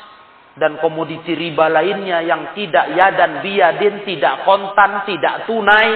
dan 0.56 0.80
komoditi 0.80 1.36
riba 1.36 1.68
lainnya 1.68 2.24
yang 2.24 2.56
tidak 2.56 2.96
ya 2.96 3.12
dan 3.12 3.44
biadin, 3.44 4.08
tidak 4.08 4.48
kontan, 4.48 5.04
tidak 5.04 5.44
tunai, 5.44 5.90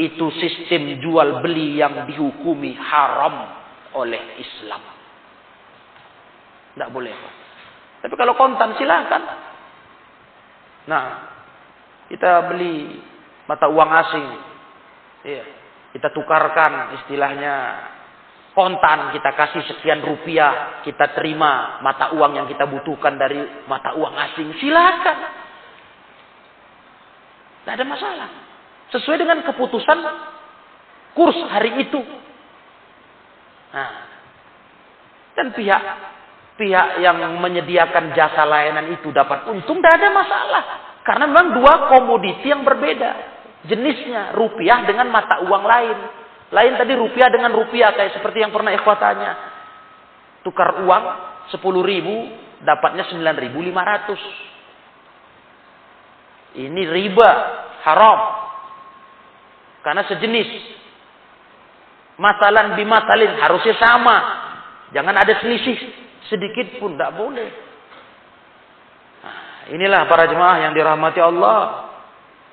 itu 0.00 0.32
sistem 0.40 0.96
jual 1.04 1.44
beli 1.44 1.76
yang 1.76 2.08
dihukumi 2.08 2.72
haram 2.80 3.44
oleh 3.92 4.40
Islam. 4.40 4.82
Tidak 6.72 6.88
boleh. 6.88 7.12
Tapi 8.00 8.14
kalau 8.16 8.32
kontan 8.40 8.72
silahkan. 8.80 9.22
Nah, 10.88 11.04
kita 12.08 12.48
beli 12.48 12.96
mata 13.44 13.68
uang 13.68 13.90
asing. 13.92 14.26
Iya. 15.28 15.44
Kita 15.90 16.08
tukarkan 16.14 17.02
istilahnya 17.02 17.54
kontan 18.60 19.16
kita 19.16 19.32
kasih 19.32 19.64
sekian 19.72 20.04
rupiah 20.04 20.84
kita 20.84 21.16
terima 21.16 21.80
mata 21.80 22.12
uang 22.12 22.36
yang 22.36 22.44
kita 22.44 22.68
butuhkan 22.68 23.16
dari 23.16 23.40
mata 23.64 23.96
uang 23.96 24.12
asing 24.28 24.52
silakan 24.60 25.16
tidak 27.64 27.72
ada 27.80 27.84
masalah 27.88 28.30
Sesuai 28.90 29.22
dengan 29.22 29.38
keputusan 29.46 29.98
kurs 31.14 31.38
hari 31.46 31.78
itu. 31.78 32.02
Nah, 33.70 33.92
dan 35.38 35.54
pihak 35.54 35.82
pihak 36.58 36.98
yang 36.98 37.22
menyediakan 37.38 38.10
jasa 38.18 38.42
layanan 38.42 38.90
itu 38.90 39.14
dapat 39.14 39.46
untung, 39.46 39.78
tidak 39.78 39.94
ada 39.94 40.08
masalah. 40.10 40.62
Karena 41.06 41.24
memang 41.30 41.54
dua 41.54 41.86
komoditi 41.86 42.50
yang 42.50 42.66
berbeda. 42.66 43.38
Jenisnya 43.70 44.34
rupiah 44.34 44.82
dengan 44.82 45.06
mata 45.06 45.38
uang 45.46 45.64
lain. 45.64 45.98
Lain 46.50 46.74
tadi 46.74 46.98
rupiah 46.98 47.30
dengan 47.30 47.54
rupiah 47.54 47.94
kayak 47.94 48.18
seperti 48.18 48.42
yang 48.42 48.50
pernah 48.50 48.74
ikhwatanya. 48.74 49.38
Tukar 50.42 50.82
uang 50.82 51.04
10 51.54 51.62
ribu, 51.62 52.26
dapatnya 52.66 53.06
9 53.06 53.22
ribu 53.38 53.62
500. 53.62 56.58
Ini 56.58 56.82
riba, 56.90 57.30
haram. 57.86 58.50
Karena 59.86 60.02
sejenis. 60.10 60.50
Masalan 62.18 62.74
bimasalin 62.76 63.38
harusnya 63.38 63.78
sama. 63.78 64.16
Jangan 64.90 65.14
ada 65.14 65.38
selisih 65.38 65.78
sedikit 66.26 66.82
pun 66.82 66.98
tidak 66.98 67.14
boleh. 67.14 67.46
Nah, 69.22 69.38
inilah 69.70 70.02
para 70.10 70.26
jemaah 70.26 70.66
yang 70.66 70.74
dirahmati 70.74 71.22
Allah. 71.22 71.89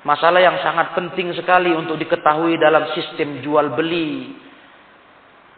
Masalah 0.06 0.38
yang 0.38 0.62
sangat 0.62 0.94
penting 0.94 1.34
sekali 1.34 1.74
untuk 1.74 1.98
diketahui 1.98 2.54
dalam 2.54 2.94
sistem 2.94 3.42
jual 3.42 3.74
beli. 3.74 4.34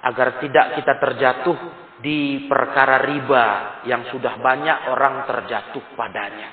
Agar 0.00 0.40
tidak 0.40 0.80
kita 0.80 0.96
terjatuh 0.96 1.58
di 2.00 2.48
perkara 2.48 3.04
riba 3.04 3.46
yang 3.84 4.08
sudah 4.08 4.40
banyak 4.40 4.88
orang 4.88 5.28
terjatuh 5.28 5.84
padanya. 5.92 6.48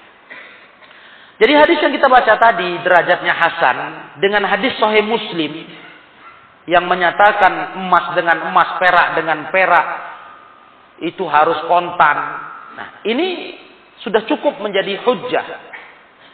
Jadi 1.38 1.54
hadis 1.56 1.80
yang 1.80 1.94
kita 1.96 2.12
baca 2.12 2.34
tadi 2.36 2.82
derajatnya 2.84 3.34
Hasan 3.34 3.78
dengan 4.20 4.44
hadis 4.52 4.76
Sahih 4.76 5.06
Muslim 5.06 5.54
yang 6.68 6.84
menyatakan 6.84 7.80
emas 7.80 8.12
dengan 8.18 8.52
emas, 8.52 8.76
perak 8.82 9.16
dengan 9.16 9.48
perak 9.48 9.88
itu 11.00 11.24
harus 11.30 11.64
kontan. 11.70 12.18
Nah, 12.76 12.88
ini 13.08 13.56
sudah 14.04 14.28
cukup 14.28 14.60
menjadi 14.60 15.00
hujah 15.08 15.46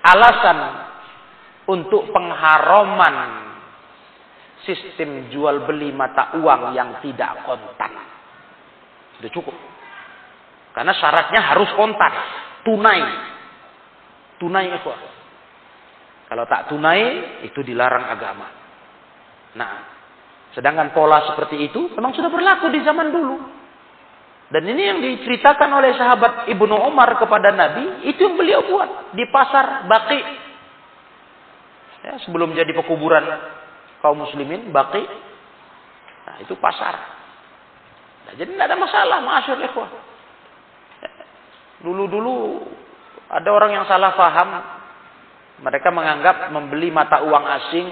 alasan 0.04 0.58
untuk 1.68 2.12
pengharaman 2.12 3.18
sistem 4.64 5.28
jual 5.32 5.68
beli 5.68 5.92
mata 5.92 6.36
uang 6.40 6.72
yang 6.76 7.00
tidak 7.04 7.44
kontan. 7.44 7.92
Sudah 9.20 9.32
cukup. 9.32 9.56
Karena 10.74 10.94
syaratnya 10.96 11.42
harus 11.54 11.70
kontan, 11.78 12.14
tunai. 12.66 13.02
Tunai 14.42 14.74
ikhwah. 14.74 15.00
Kalau 16.28 16.44
tak 16.50 16.72
tunai, 16.72 17.02
itu 17.46 17.62
dilarang 17.62 18.10
agama. 18.10 18.48
Nah, 19.54 19.72
sedangkan 20.58 20.90
pola 20.90 21.30
seperti 21.30 21.70
itu 21.70 21.94
memang 21.94 22.10
sudah 22.18 22.34
berlaku 22.34 22.74
di 22.74 22.82
zaman 22.82 23.14
dulu. 23.14 23.38
Dan 24.50 24.70
ini 24.70 24.82
yang 24.86 25.00
diceritakan 25.02 25.70
oleh 25.78 25.98
sahabat 25.98 26.46
Ibnu 26.50 26.76
Umar 26.90 27.18
kepada 27.18 27.54
Nabi, 27.54 28.06
itu 28.10 28.22
yang 28.22 28.38
beliau 28.38 28.62
buat 28.66 29.14
di 29.14 29.26
pasar 29.30 29.86
Baqi. 29.90 30.43
Ya, 32.04 32.20
sebelum 32.28 32.52
jadi 32.52 32.76
pekuburan 32.76 33.24
kaum 34.04 34.20
muslimin, 34.20 34.76
Baqi. 34.76 35.04
Nah, 36.24 36.36
itu 36.44 36.56
pasar. 36.60 36.96
Nah, 38.28 38.34
jadi 38.36 38.52
tidak 38.52 38.68
ada 38.68 38.78
masalah, 38.80 39.18
masyur 39.24 39.60
ikhwah. 39.64 39.90
Dulu-dulu 41.84 42.64
ada 43.32 43.50
orang 43.52 43.72
yang 43.76 43.86
salah 43.88 44.16
paham. 44.16 44.50
Mereka 45.64 45.96
menganggap 45.96 46.52
membeli 46.52 46.92
mata 46.92 47.24
uang 47.24 47.46
asing, 47.48 47.88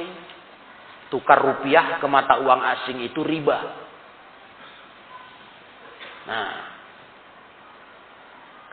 tukar 1.08 1.40
rupiah 1.40 2.04
ke 2.04 2.08
mata 2.12 2.40
uang 2.44 2.62
asing 2.68 3.00
itu 3.00 3.24
riba. 3.24 3.58
Nah, 6.28 6.52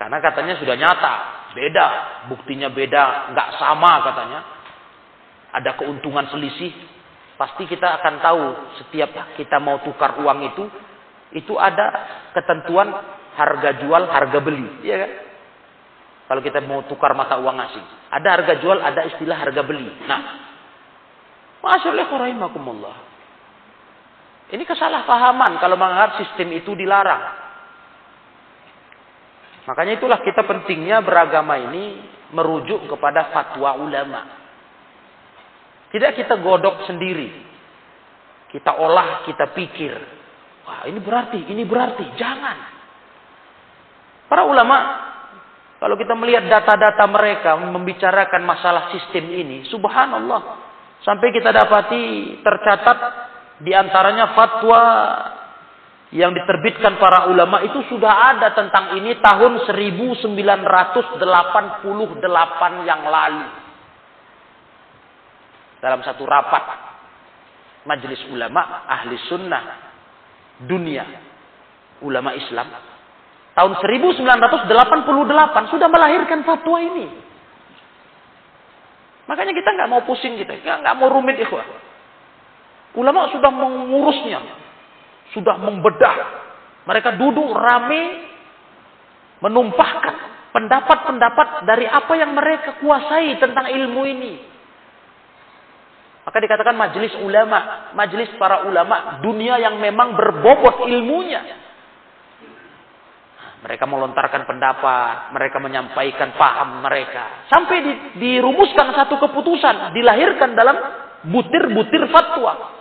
karena 0.03 0.19
katanya 0.19 0.55
sudah 0.59 0.75
nyata, 0.79 1.15
beda, 1.55 1.87
buktinya 2.31 2.71
beda, 2.71 3.35
nggak 3.35 3.49
sama 3.59 4.03
katanya. 4.03 4.58
Ada 5.55 5.81
keuntungan 5.81 6.29
selisih, 6.29 6.73
pasti 7.41 7.65
kita 7.65 8.03
akan 8.03 8.15
tahu 8.21 8.45
setiap 8.85 9.35
kita 9.35 9.57
mau 9.63 9.81
tukar 9.81 10.21
uang 10.21 10.39
itu, 10.55 10.65
itu 11.33 11.55
ada 11.57 11.87
ketentuan 12.37 12.93
harga 13.37 13.81
jual, 13.81 14.03
harga 14.09 14.39
beli, 14.45 14.85
ya 14.85 14.97
kan? 15.01 15.13
Kalau 16.29 16.41
kita 16.45 16.61
mau 16.61 16.85
tukar 16.85 17.17
mata 17.17 17.41
uang 17.41 17.57
asing. 17.57 17.87
Ada 18.13 18.29
harga 18.29 18.55
jual, 18.61 18.79
ada 18.85 19.01
istilah 19.09 19.37
harga 19.41 19.65
beli. 19.65 19.89
Nah, 20.05 20.21
Masyaallah 21.59 22.07
Ini 24.49 24.63
kesalahpahaman 24.65 25.61
kalau 25.61 25.77
menganggap 25.77 26.23
sistem 26.23 26.55
itu 26.55 26.73
dilarang. 26.73 27.21
Makanya 29.69 30.01
itulah 30.01 30.25
kita 30.25 30.49
pentingnya 30.49 31.05
beragama 31.05 31.61
ini 31.61 32.01
merujuk 32.33 32.89
kepada 32.89 33.29
fatwa 33.35 33.77
ulama. 33.77 34.38
Tidak 35.89 36.13
kita 36.17 36.41
godok 36.41 36.85
sendiri. 36.85 37.49
Kita 38.49 38.81
olah, 38.81 39.25
kita 39.29 39.53
pikir. 39.53 39.93
Wah, 40.65 40.89
ini 40.89 41.01
berarti, 41.01 41.41
ini 41.49 41.65
berarti. 41.65 42.05
Jangan. 42.17 42.59
Para 44.29 44.45
ulama 44.45 45.09
kalau 45.79 45.95
kita 45.95 46.11
melihat 46.19 46.51
data-data 46.51 47.07
mereka 47.07 47.55
membicarakan 47.55 48.43
masalah 48.43 48.91
sistem 48.91 49.31
ini, 49.31 49.63
subhanallah. 49.71 50.67
Sampai 51.07 51.31
kita 51.31 51.55
dapati 51.55 52.35
tercatat 52.43 52.99
di 53.63 53.71
antaranya 53.71 54.35
fatwa 54.35 54.83
yang 56.11 56.35
diterbitkan 56.35 56.99
para 56.99 57.31
ulama 57.31 57.63
itu 57.63 57.79
sudah 57.87 58.35
ada 58.35 58.51
tentang 58.59 58.99
ini 58.99 59.23
tahun 59.23 59.71
1988 59.71 61.87
yang 62.83 63.03
lalu. 63.07 63.47
Dalam 65.79 66.03
satu 66.03 66.27
rapat 66.27 66.65
majelis 67.87 68.19
ulama 68.29 68.85
ahli 68.85 69.15
sunnah 69.31 69.63
dunia 70.67 71.07
ulama 72.03 72.35
Islam 72.35 72.67
tahun 73.55 73.73
1988 73.83 75.73
sudah 75.75 75.89
melahirkan 75.91 76.47
fatwa 76.47 76.79
ini. 76.79 77.07
Makanya 79.29 79.53
kita 79.53 79.71
nggak 79.77 79.91
mau 79.91 80.03
pusing 80.07 80.41
kita, 80.41 80.57
nggak 80.63 80.95
mau 80.97 81.11
rumit 81.11 81.37
ikhwah. 81.43 81.67
Ulama 82.97 83.29
sudah 83.35 83.51
mengurusnya, 83.53 84.41
sudah 85.37 85.61
membedah. 85.61 86.17
Mereka 86.89 87.21
duduk 87.21 87.53
rame, 87.53 88.25
menumpahkan 89.45 90.15
pendapat-pendapat 90.57 91.69
dari 91.69 91.85
apa 91.85 92.13
yang 92.17 92.33
mereka 92.33 92.81
kuasai 92.81 93.37
tentang 93.37 93.69
ilmu 93.69 94.03
ini. 94.09 94.48
Maka 96.29 96.45
dikatakan 96.45 96.77
majelis 96.77 97.17
ulama, 97.25 97.89
majelis 97.97 98.29
para 98.37 98.69
ulama 98.69 99.17
dunia 99.25 99.57
yang 99.57 99.81
memang 99.81 100.13
berbobot 100.13 100.85
ilmunya. 100.85 101.41
Mereka 103.65 103.89
melontarkan 103.89 104.45
pendapat, 104.45 105.33
mereka 105.33 105.57
menyampaikan 105.57 106.37
paham 106.37 106.85
mereka. 106.85 107.49
Sampai 107.49 107.81
di, 107.81 107.93
dirumuskan 108.21 108.93
satu 108.93 109.17
keputusan, 109.25 109.97
dilahirkan 109.97 110.53
dalam 110.53 110.77
butir-butir 111.33 112.13
fatwa. 112.13 112.77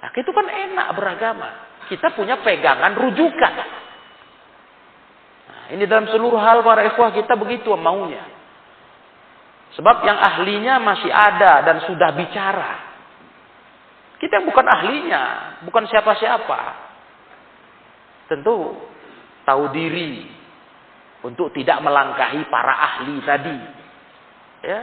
Nah, 0.00 0.08
itu 0.16 0.32
kan 0.32 0.46
enak 0.48 0.88
beragama. 0.96 1.84
Kita 1.84 2.16
punya 2.16 2.40
pegangan 2.40 2.96
rujukan. 2.96 3.54
Nah, 5.52 5.64
ini 5.76 5.84
dalam 5.84 6.08
seluruh 6.08 6.40
hal 6.40 6.64
para 6.64 6.80
ikhwah 6.88 7.12
kita 7.12 7.36
begitu 7.36 7.76
maunya. 7.76 8.39
Sebab 9.78 10.02
yang 10.02 10.18
ahlinya 10.18 10.82
masih 10.82 11.10
ada 11.10 11.62
dan 11.62 11.86
sudah 11.86 12.10
bicara. 12.18 12.72
Kita 14.18 14.42
bukan 14.42 14.66
ahlinya, 14.66 15.22
bukan 15.64 15.86
siapa-siapa. 15.86 16.60
Tentu 18.26 18.76
tahu 19.46 19.64
diri 19.70 20.26
untuk 21.22 21.54
tidak 21.54 21.80
melangkahi 21.80 22.44
para 22.50 22.74
ahli 22.74 23.16
tadi. 23.24 23.58
Ya, 24.60 24.80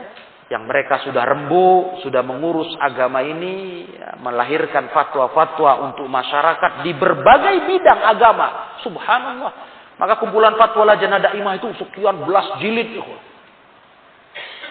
yang 0.48 0.64
mereka 0.64 1.04
sudah 1.04 1.28
rembuk, 1.28 2.02
sudah 2.08 2.24
mengurus 2.24 2.72
agama 2.80 3.20
ini, 3.20 3.86
ya, 3.92 4.16
melahirkan 4.24 4.90
fatwa-fatwa 4.96 5.92
untuk 5.92 6.08
masyarakat 6.08 6.88
di 6.88 6.96
berbagai 6.96 7.68
bidang 7.68 8.02
agama. 8.08 8.80
Subhanallah. 8.82 9.54
Maka 10.00 10.14
kumpulan 10.22 10.56
fatwa 10.56 10.94
Lajnah 10.94 11.20
Daimah 11.20 11.60
itu 11.60 11.68
sekian 11.76 12.24
belas 12.24 12.58
jilid 12.64 12.96
itu. 12.96 13.16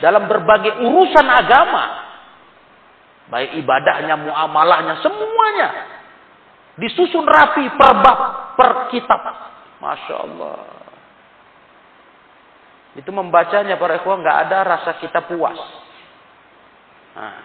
Dalam 0.01 0.29
berbagai 0.29 0.81
urusan 0.85 1.27
agama. 1.27 1.85
Baik 3.27 3.59
ibadahnya, 3.59 4.15
muamalahnya, 4.21 5.03
semuanya. 5.03 5.69
Disusun 6.77 7.25
rapi 7.25 7.65
per 7.75 7.93
bab, 8.05 8.21
per 8.55 8.73
kitab. 8.93 9.21
Masya 9.81 10.15
Allah. 10.15 10.59
Itu 12.97 13.13
membacanya 13.13 13.77
para 13.77 14.01
ikhwan 14.01 14.25
nggak 14.25 14.39
ada 14.49 14.59
rasa 14.65 14.91
kita 15.01 15.27
puas. 15.29 15.59
Nah, 17.17 17.37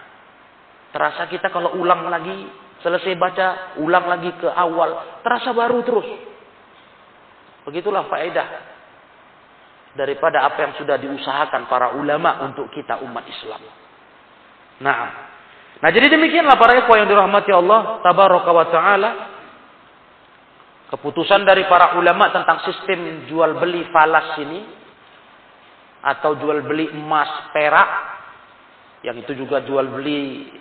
terasa 0.92 1.28
kita 1.28 1.48
kalau 1.52 1.76
ulang 1.76 2.08
lagi, 2.08 2.48
selesai 2.80 3.16
baca, 3.16 3.48
ulang 3.80 4.04
lagi 4.08 4.32
ke 4.36 4.48
awal, 4.48 5.20
terasa 5.24 5.52
baru 5.52 5.80
terus. 5.84 6.08
Begitulah 7.68 8.08
faedah 8.08 8.71
daripada 9.92 10.48
apa 10.48 10.58
yang 10.64 10.72
sudah 10.80 10.96
diusahakan 10.96 11.68
para 11.68 11.92
ulama 12.00 12.48
untuk 12.48 12.72
kita 12.72 13.00
umat 13.04 13.24
Islam. 13.28 13.60
Nah, 14.80 15.00
nah 15.84 15.90
jadi 15.92 16.08
demikianlah 16.16 16.56
para 16.56 16.80
ikhwan 16.80 17.04
yang 17.04 17.10
dirahmati 17.12 17.52
Allah 17.52 18.00
tabaraka 18.00 18.50
wa 18.50 18.66
taala. 18.72 19.10
Keputusan 20.92 21.48
dari 21.48 21.64
para 21.72 21.96
ulama 21.96 22.28
tentang 22.28 22.60
sistem 22.68 23.24
jual 23.24 23.56
beli 23.56 23.88
falas 23.88 24.36
ini 24.44 24.60
atau 26.04 26.36
jual 26.36 26.60
beli 26.68 26.92
emas 26.92 27.48
perak 27.48 27.90
yang 29.00 29.16
itu 29.16 29.32
juga 29.32 29.64
jual 29.64 29.88
beli 29.88 30.52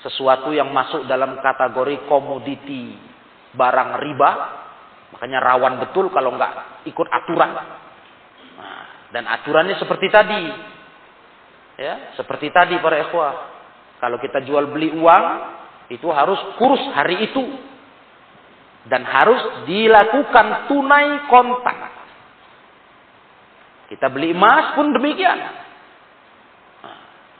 sesuatu 0.00 0.48
yang 0.52 0.72
masuk 0.72 1.04
dalam 1.04 1.40
kategori 1.40 2.08
komoditi 2.08 2.96
barang 3.52 3.90
riba. 4.00 4.30
Makanya 5.12 5.38
rawan 5.44 5.74
betul 5.80 6.08
kalau 6.08 6.32
nggak 6.40 6.84
ikut 6.88 7.08
aturan 7.08 7.83
dan 9.14 9.30
aturannya 9.30 9.78
seperti 9.78 10.10
tadi 10.10 10.42
ya 11.78 12.18
seperti 12.18 12.50
tadi 12.50 12.74
para 12.82 12.98
ikhwah 13.06 13.32
kalau 14.02 14.18
kita 14.18 14.42
jual 14.42 14.74
beli 14.74 14.90
uang 14.90 15.24
itu 15.94 16.08
harus 16.10 16.40
kurs 16.58 16.82
hari 16.98 17.30
itu 17.30 17.44
dan 18.84 19.00
harus 19.04 19.64
dilakukan 19.64 20.68
tunai 20.68 21.24
kontak. 21.28 21.78
Kita 23.88 24.12
beli 24.12 24.36
emas 24.36 24.76
pun 24.76 24.92
demikian. 24.92 25.38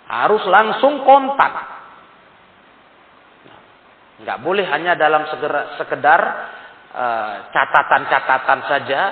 Harus 0.08 0.44
langsung 0.48 1.04
kontak. 1.04 1.52
Nggak 4.24 4.38
boleh 4.40 4.64
hanya 4.72 4.96
dalam 4.96 5.28
sekedar 5.76 6.20
eh, 6.94 7.34
catatan-catatan 7.50 8.60
uh, 8.64 8.66
saja 8.70 9.02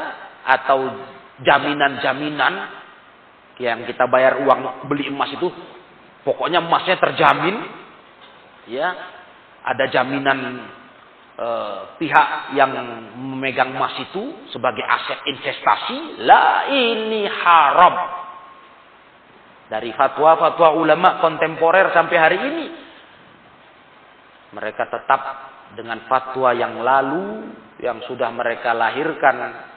atau 0.47 0.79
jaminan-jaminan 1.43 2.55
yang 3.61 3.85
kita 3.87 4.09
bayar 4.09 4.43
uang 4.43 4.89
beli 4.91 5.11
emas 5.13 5.31
itu 5.35 5.51
pokoknya 6.27 6.63
emasnya 6.63 6.97
terjamin 6.99 7.57
ya 8.67 8.89
ada 9.63 9.85
jaminan 9.93 10.67
Eh, 11.33 11.81
pihak 11.97 12.53
yang 12.53 12.77
memegang 13.17 13.73
emas 13.73 13.97
itu 14.05 14.47
sebagai 14.53 14.85
aset 14.85 15.17
investasi, 15.33 16.29
lah 16.29 16.69
ini 16.69 17.25
haram. 17.25 17.97
Dari 19.73 19.97
fatwa-fatwa 19.97 20.77
ulama 20.77 21.25
kontemporer 21.25 21.89
sampai 21.97 22.17
hari 22.21 22.37
ini, 22.37 22.67
mereka 24.53 24.85
tetap 24.93 25.21
dengan 25.73 26.05
fatwa 26.05 26.53
yang 26.53 26.85
lalu 26.85 27.49
yang 27.81 28.05
sudah 28.05 28.29
mereka 28.29 28.77
lahirkan 28.77 29.72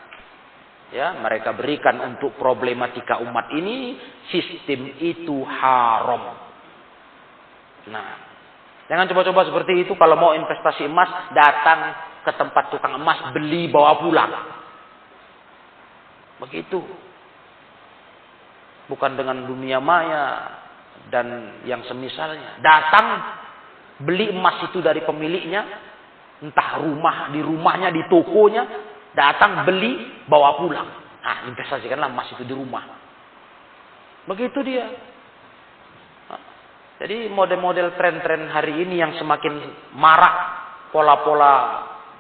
ya 0.94 1.18
mereka 1.18 1.54
berikan 1.58 1.98
untuk 2.02 2.38
problematika 2.38 3.22
umat 3.24 3.50
ini 3.56 3.98
sistem 4.30 4.94
itu 5.02 5.42
haram. 5.46 6.24
Nah, 7.86 8.26
Jangan 8.86 9.10
coba-coba 9.10 9.50
seperti 9.50 9.82
itu 9.82 9.94
kalau 9.98 10.14
mau 10.14 10.32
investasi 10.38 10.86
emas 10.86 11.34
datang 11.34 11.98
ke 12.22 12.32
tempat 12.38 12.70
tukang 12.70 12.94
emas 12.94 13.34
beli 13.34 13.66
bawa 13.70 13.98
pulang. 13.98 14.32
Begitu. 16.46 16.86
Bukan 18.86 19.18
dengan 19.18 19.50
dunia 19.50 19.82
maya 19.82 20.54
dan 21.10 21.58
yang 21.66 21.82
semisalnya. 21.90 22.62
Datang 22.62 23.06
beli 24.06 24.30
emas 24.30 24.62
itu 24.70 24.78
dari 24.86 25.02
pemiliknya, 25.02 25.66
entah 26.46 26.78
rumah 26.78 27.34
di 27.34 27.42
rumahnya 27.42 27.90
di 27.90 28.06
tokonya, 28.06 28.64
datang 29.16 29.64
beli 29.66 30.24
bawa 30.28 30.60
pulang. 30.60 30.90
Nah, 31.26 31.50
investasikanlah 31.50 32.12
emas 32.12 32.30
itu 32.36 32.46
di 32.46 32.54
rumah. 32.54 32.86
Begitu 34.30 34.60
dia. 34.62 34.86
Jadi 36.96 37.28
model-model 37.28 37.98
tren-tren 38.00 38.48
hari 38.48 38.88
ini 38.88 39.04
yang 39.04 39.18
semakin 39.20 39.60
marak 40.00 40.36
pola-pola 40.96 41.54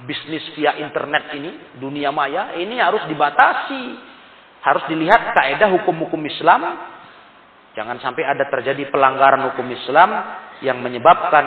bisnis 0.04 0.44
via 0.52 0.76
internet 0.76 1.32
ini, 1.32 1.80
dunia 1.80 2.12
maya, 2.12 2.60
ini 2.60 2.76
harus 2.82 3.08
dibatasi. 3.08 4.14
Harus 4.66 4.84
dilihat 4.90 5.38
kaedah 5.38 5.70
hukum-hukum 5.78 6.18
Islam. 6.26 6.66
Jangan 7.78 8.02
sampai 8.02 8.26
ada 8.26 8.50
terjadi 8.50 8.90
pelanggaran 8.90 9.46
hukum 9.54 9.70
Islam 9.70 10.10
yang 10.66 10.82
menyebabkan 10.82 11.46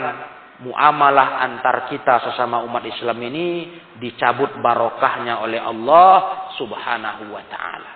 muamalah 0.59 1.39
antar 1.39 1.87
kita 1.87 2.19
sesama 2.29 2.59
umat 2.67 2.83
Islam 2.83 3.15
ini 3.23 3.79
dicabut 3.95 4.59
barokahnya 4.59 5.39
oleh 5.39 5.59
Allah 5.63 6.49
Subhanahu 6.59 7.31
wa 7.31 7.43
taala. 7.47 7.91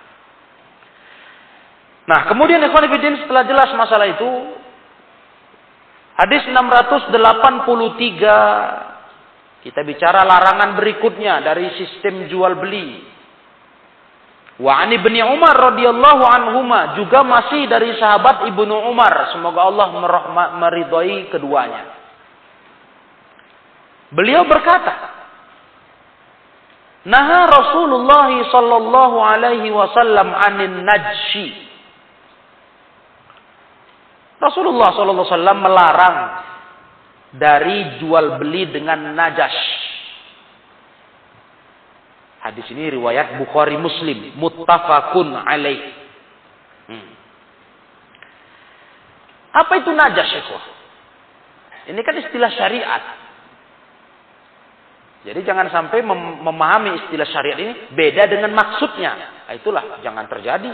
Nah, 2.04 2.20
kemudian 2.28 2.60
ikhwan 2.60 2.84
setelah 3.24 3.44
jelas 3.48 3.72
masalah 3.76 4.04
itu, 4.08 4.30
Hadis 6.14 6.46
683 6.46 7.10
kita 9.66 9.80
bicara 9.82 10.22
larangan 10.22 10.78
berikutnya 10.78 11.42
dari 11.42 11.74
sistem 11.74 12.30
jual 12.30 12.54
beli. 12.60 13.02
Wa 14.62 14.86
bin 14.86 15.18
Umar 15.26 15.74
radhiyallahu 15.74 16.22
anhuma 16.22 16.94
juga 16.94 17.26
masih 17.26 17.66
dari 17.66 17.98
sahabat 17.98 18.46
Ibnu 18.46 18.86
Umar, 18.86 19.34
semoga 19.34 19.66
Allah 19.66 19.90
meridhai 20.54 21.26
keduanya. 21.34 22.03
Beliau 24.14 24.46
berkata, 24.46 25.12
Naha 27.04 27.40
Rasulullah 27.50 28.30
sallallahu 28.48 29.16
alaihi 29.20 29.68
wasallam 29.68 30.32
anin 30.32 30.88
najshi 30.88 31.64
Rasulullah 34.44 34.92
SAW 34.92 35.56
melarang 35.56 36.18
dari 37.32 37.96
jual 37.96 38.36
beli 38.36 38.68
dengan 38.68 39.16
najas. 39.16 39.56
Hadis 42.44 42.68
ini 42.76 42.92
riwayat 42.92 43.40
Bukhari 43.40 43.80
Muslim, 43.80 44.36
muttafaqun 44.36 45.32
alaih. 45.32 45.80
Hmm. 46.92 47.08
Apa 49.64 49.80
itu 49.80 49.90
najas, 49.96 50.28
Ini 51.88 52.00
kan 52.04 52.16
istilah 52.20 52.52
syariat. 52.52 53.23
Jadi 55.24 55.40
jangan 55.40 55.72
sampai 55.72 56.04
mem 56.04 56.44
memahami 56.44 57.00
istilah 57.00 57.24
syariat 57.24 57.56
ini 57.56 57.72
beda 57.96 58.28
dengan 58.28 58.52
maksudnya. 58.52 59.12
Nah, 59.48 59.54
itulah 59.56 60.04
jangan 60.04 60.28
terjadi. 60.28 60.72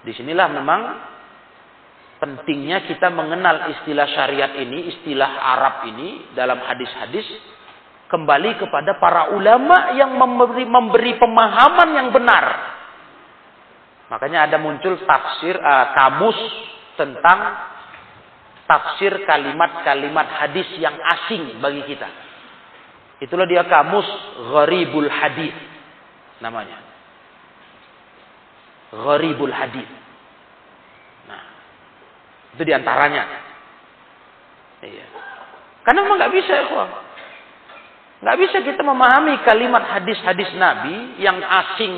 Di 0.00 0.12
sinilah 0.16 0.48
memang 0.48 0.80
pentingnya 2.16 2.88
kita 2.88 3.12
mengenal 3.12 3.76
istilah 3.76 4.08
syariat 4.08 4.56
ini, 4.56 4.88
istilah 4.96 5.28
Arab 5.36 5.92
ini 5.92 6.32
dalam 6.32 6.64
hadis-hadis 6.64 7.28
kembali 8.08 8.56
kepada 8.56 8.96
para 8.96 9.36
ulama 9.36 9.92
yang 9.92 10.16
memberi, 10.16 10.64
memberi 10.64 11.20
pemahaman 11.20 11.88
yang 11.92 12.08
benar. 12.08 12.44
Makanya 14.08 14.48
ada 14.48 14.56
muncul 14.56 14.96
tafsir 15.04 15.60
uh, 15.60 15.86
kamus 15.92 16.40
tentang 16.96 17.68
tafsir 18.64 19.12
kalimat-kalimat 19.28 20.26
hadis 20.40 20.66
yang 20.80 20.96
asing 20.96 21.60
bagi 21.60 21.84
kita. 21.84 22.29
Itulah 23.20 23.44
dia 23.44 23.68
kamus 23.68 24.08
gharibul 24.48 25.08
hadis 25.08 25.52
namanya. 26.40 26.80
Gharibul 28.96 29.52
hadis. 29.52 29.86
Nah, 31.28 31.42
itu 32.56 32.62
di 32.64 32.72
antaranya. 32.72 33.28
Iya. 34.80 35.06
Karena 35.84 36.00
memang 36.00 36.16
nggak 36.16 36.32
bisa 36.32 36.52
ya, 36.56 36.84
Nggak 38.20 38.36
bisa 38.36 38.56
kita 38.64 38.82
memahami 38.84 39.40
kalimat 39.44 39.84
hadis-hadis 39.96 40.52
Nabi 40.56 41.20
yang 41.20 41.40
asing, 41.40 41.92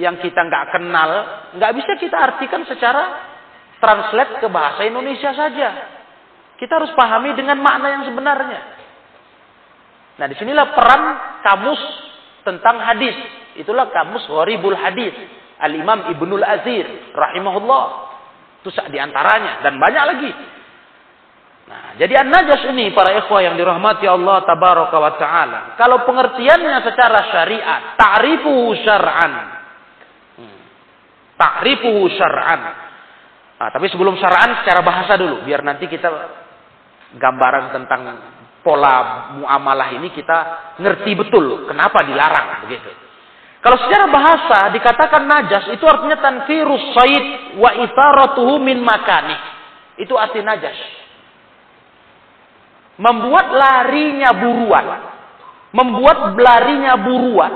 yang 0.00 0.16
kita 0.20 0.40
nggak 0.40 0.72
kenal, 0.72 1.10
nggak 1.56 1.72
bisa 1.76 1.92
kita 2.00 2.16
artikan 2.16 2.64
secara 2.64 3.32
translate 3.80 4.40
ke 4.40 4.48
bahasa 4.48 4.84
Indonesia 4.84 5.32
saja. 5.32 5.68
Kita 6.56 6.72
harus 6.76 6.92
pahami 6.96 7.36
dengan 7.36 7.60
makna 7.60 8.00
yang 8.00 8.04
sebenarnya. 8.08 8.81
Nah, 10.20 10.26
di 10.28 10.36
sinilah 10.36 10.76
peran 10.76 11.02
kamus 11.40 11.82
tentang 12.44 12.82
hadis. 12.82 13.16
Itulah 13.56 13.88
kamus 13.88 14.28
Gharibul 14.28 14.76
Hadis. 14.76 15.14
Al-Imam 15.62 16.10
Ibnul 16.12 16.42
Azir 16.42 17.14
rahimahullah. 17.14 17.84
Itu 18.62 18.70
di 18.90 18.98
antaranya 18.98 19.62
dan 19.62 19.78
banyak 19.78 20.04
lagi. 20.04 20.30
Nah, 21.62 21.96
jadi 21.96 22.26
an-najas 22.26 22.68
ini 22.74 22.90
para 22.90 23.14
ikhwah 23.16 23.40
yang 23.40 23.54
dirahmati 23.54 24.04
Allah 24.04 24.42
tabaraka 24.44 24.96
wa 24.98 25.12
taala. 25.16 25.60
Kalau 25.78 26.02
pengertiannya 26.04 26.78
secara 26.84 27.20
syariat, 27.30 27.80
ta'rifuhu 27.96 28.76
syar'an. 28.82 29.32
Hmm. 30.36 30.58
Ta'rifuhu 31.38 32.02
syar'an. 32.18 32.60
Nah, 33.62 33.70
tapi 33.70 33.86
sebelum 33.88 34.18
syar'an 34.18 34.58
secara 34.66 34.82
bahasa 34.82 35.14
dulu 35.14 35.46
biar 35.46 35.62
nanti 35.62 35.86
kita 35.86 36.10
gambaran 37.14 37.70
tentang 37.70 38.00
pola 38.62 39.28
muamalah 39.42 39.94
ini 39.98 40.08
kita 40.14 40.38
ngerti 40.78 41.18
betul 41.18 41.66
kenapa 41.66 42.06
dilarang 42.06 42.66
begitu. 42.66 42.90
Kalau 43.62 43.78
secara 43.78 44.10
bahasa 44.10 44.58
dikatakan 44.74 45.22
najas 45.22 45.70
itu 45.70 45.86
artinya 45.86 46.18
tanfirus 46.18 46.82
said 46.98 47.26
wa 47.62 47.70
itharatuhu 47.78 48.58
min 48.58 48.82
makani. 48.82 49.38
Itu 50.02 50.18
arti 50.18 50.42
najas. 50.42 50.74
Membuat 52.98 53.54
larinya 53.54 54.34
buruan. 54.34 54.86
Membuat 55.70 56.34
larinya 56.34 56.98
buruan. 56.98 57.52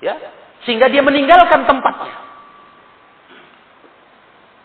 Ya, 0.00 0.16
sehingga 0.64 0.88
dia 0.88 1.04
meninggalkan 1.04 1.68
tempatnya. 1.68 2.23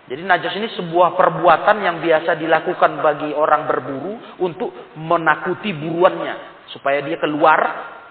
Jadi 0.09 0.25
najas 0.25 0.57
ini 0.57 0.73
sebuah 0.73 1.13
perbuatan 1.13 1.85
yang 1.85 2.01
biasa 2.01 2.33
dilakukan 2.33 2.97
bagi 2.97 3.29
orang 3.29 3.69
berburu 3.69 4.41
untuk 4.41 4.97
menakuti 4.97 5.69
buruannya 5.69 6.65
supaya 6.73 7.05
dia 7.05 7.21
keluar 7.21 7.59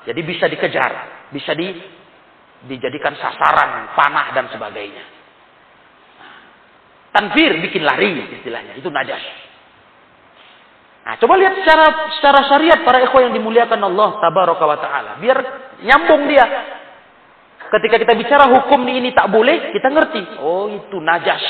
jadi 0.06 0.20
bisa 0.22 0.46
dikejar, 0.46 1.26
bisa 1.34 1.58
di, 1.58 1.74
dijadikan 2.70 3.18
sasaran 3.18 3.98
panah 3.98 4.30
dan 4.30 4.46
sebagainya. 4.48 5.04
Tanfir 7.12 7.58
bikin 7.66 7.82
lari 7.82 8.38
istilahnya, 8.38 8.78
itu 8.78 8.86
najas. 8.94 9.20
Nah, 11.02 11.16
coba 11.18 11.34
lihat 11.40 11.64
secara 11.64 12.14
secara 12.20 12.40
syariat 12.46 12.80
para 12.84 13.00
ikhwan 13.00 13.32
yang 13.32 13.34
dimuliakan 13.42 13.80
Allah 13.80 14.22
tabaraka 14.22 14.64
wa 14.64 14.78
taala. 14.78 15.12
Biar 15.18 15.38
nyambung 15.82 16.30
dia. 16.30 16.46
Ketika 17.68 18.00
kita 18.00 18.12
bicara 18.16 18.48
hukum 18.48 18.80
ini 18.88 19.12
tak 19.12 19.28
boleh, 19.28 19.76
kita 19.76 19.92
ngerti. 19.92 20.40
Oh, 20.40 20.72
itu 20.72 20.96
najas. 21.04 21.44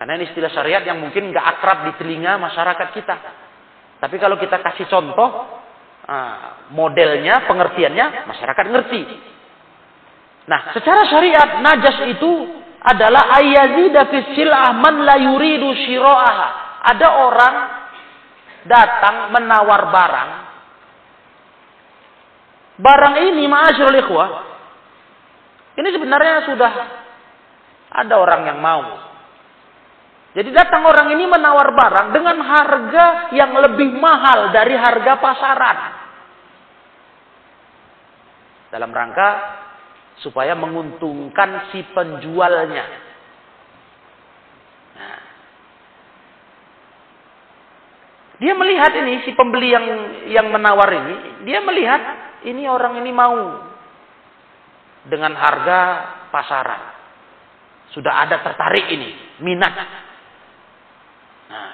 Karena 0.00 0.16
ini 0.16 0.32
istilah 0.32 0.48
syariat 0.48 0.80
yang 0.80 0.96
mungkin 0.96 1.28
nggak 1.28 1.44
akrab 1.44 1.84
di 1.84 1.92
telinga 2.00 2.40
masyarakat 2.40 2.88
kita. 2.96 3.16
Tapi 4.00 4.16
kalau 4.16 4.40
kita 4.40 4.56
kasih 4.64 4.88
contoh, 4.88 5.28
ah, 6.08 6.64
modelnya, 6.72 7.44
pengertiannya, 7.44 8.24
masyarakat 8.24 8.64
ngerti. 8.64 9.02
Nah, 10.48 10.72
secara 10.72 11.04
syariat, 11.04 11.60
najas 11.60 12.16
itu 12.16 12.32
adalah 12.80 13.28
ayazida 13.44 14.08
fi 14.08 14.40
man 14.80 15.04
la 15.04 15.20
yuridu 15.20 15.68
shiro'aha. 15.84 16.48
Ada 16.80 17.08
orang 17.20 17.54
datang 18.64 19.36
menawar 19.36 19.82
barang. 19.92 20.30
Barang 22.80 23.14
ini, 23.20 23.44
ma'asyurul 23.44 24.00
ikhwah, 24.00 24.28
ini 25.76 25.88
sebenarnya 25.92 26.48
sudah 26.48 26.72
ada 28.00 28.14
orang 28.16 28.48
yang 28.48 28.64
mau. 28.64 29.09
Jadi 30.30 30.54
datang 30.54 30.86
orang 30.86 31.10
ini 31.10 31.26
menawar 31.26 31.74
barang 31.74 32.08
dengan 32.14 32.38
harga 32.38 33.34
yang 33.34 33.50
lebih 33.50 33.98
mahal 33.98 34.54
dari 34.54 34.78
harga 34.78 35.18
pasaran. 35.18 35.78
Dalam 38.70 38.94
rangka 38.94 39.30
supaya 40.22 40.54
menguntungkan 40.54 41.74
si 41.74 41.82
penjualnya. 41.90 42.86
Nah. 44.94 45.20
Dia 48.38 48.54
melihat 48.54 48.94
ini 49.02 49.26
si 49.26 49.34
pembeli 49.34 49.74
yang 49.74 49.86
yang 50.30 50.46
menawar 50.54 50.94
ini, 50.94 51.42
dia 51.42 51.58
melihat 51.58 52.02
ini 52.46 52.70
orang 52.70 53.02
ini 53.02 53.10
mau 53.10 53.66
dengan 55.10 55.34
harga 55.34 55.80
pasaran. 56.30 56.82
Sudah 57.90 58.22
ada 58.22 58.38
tertarik 58.46 58.86
ini, 58.94 59.42
minat 59.42 59.74
Nah. 61.50 61.72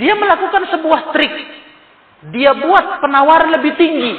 Dia 0.00 0.16
melakukan 0.16 0.70
sebuah 0.72 1.12
trik. 1.12 1.34
Dia 2.32 2.56
buat 2.56 3.04
penawaran 3.04 3.52
lebih 3.60 3.72
tinggi. 3.76 4.14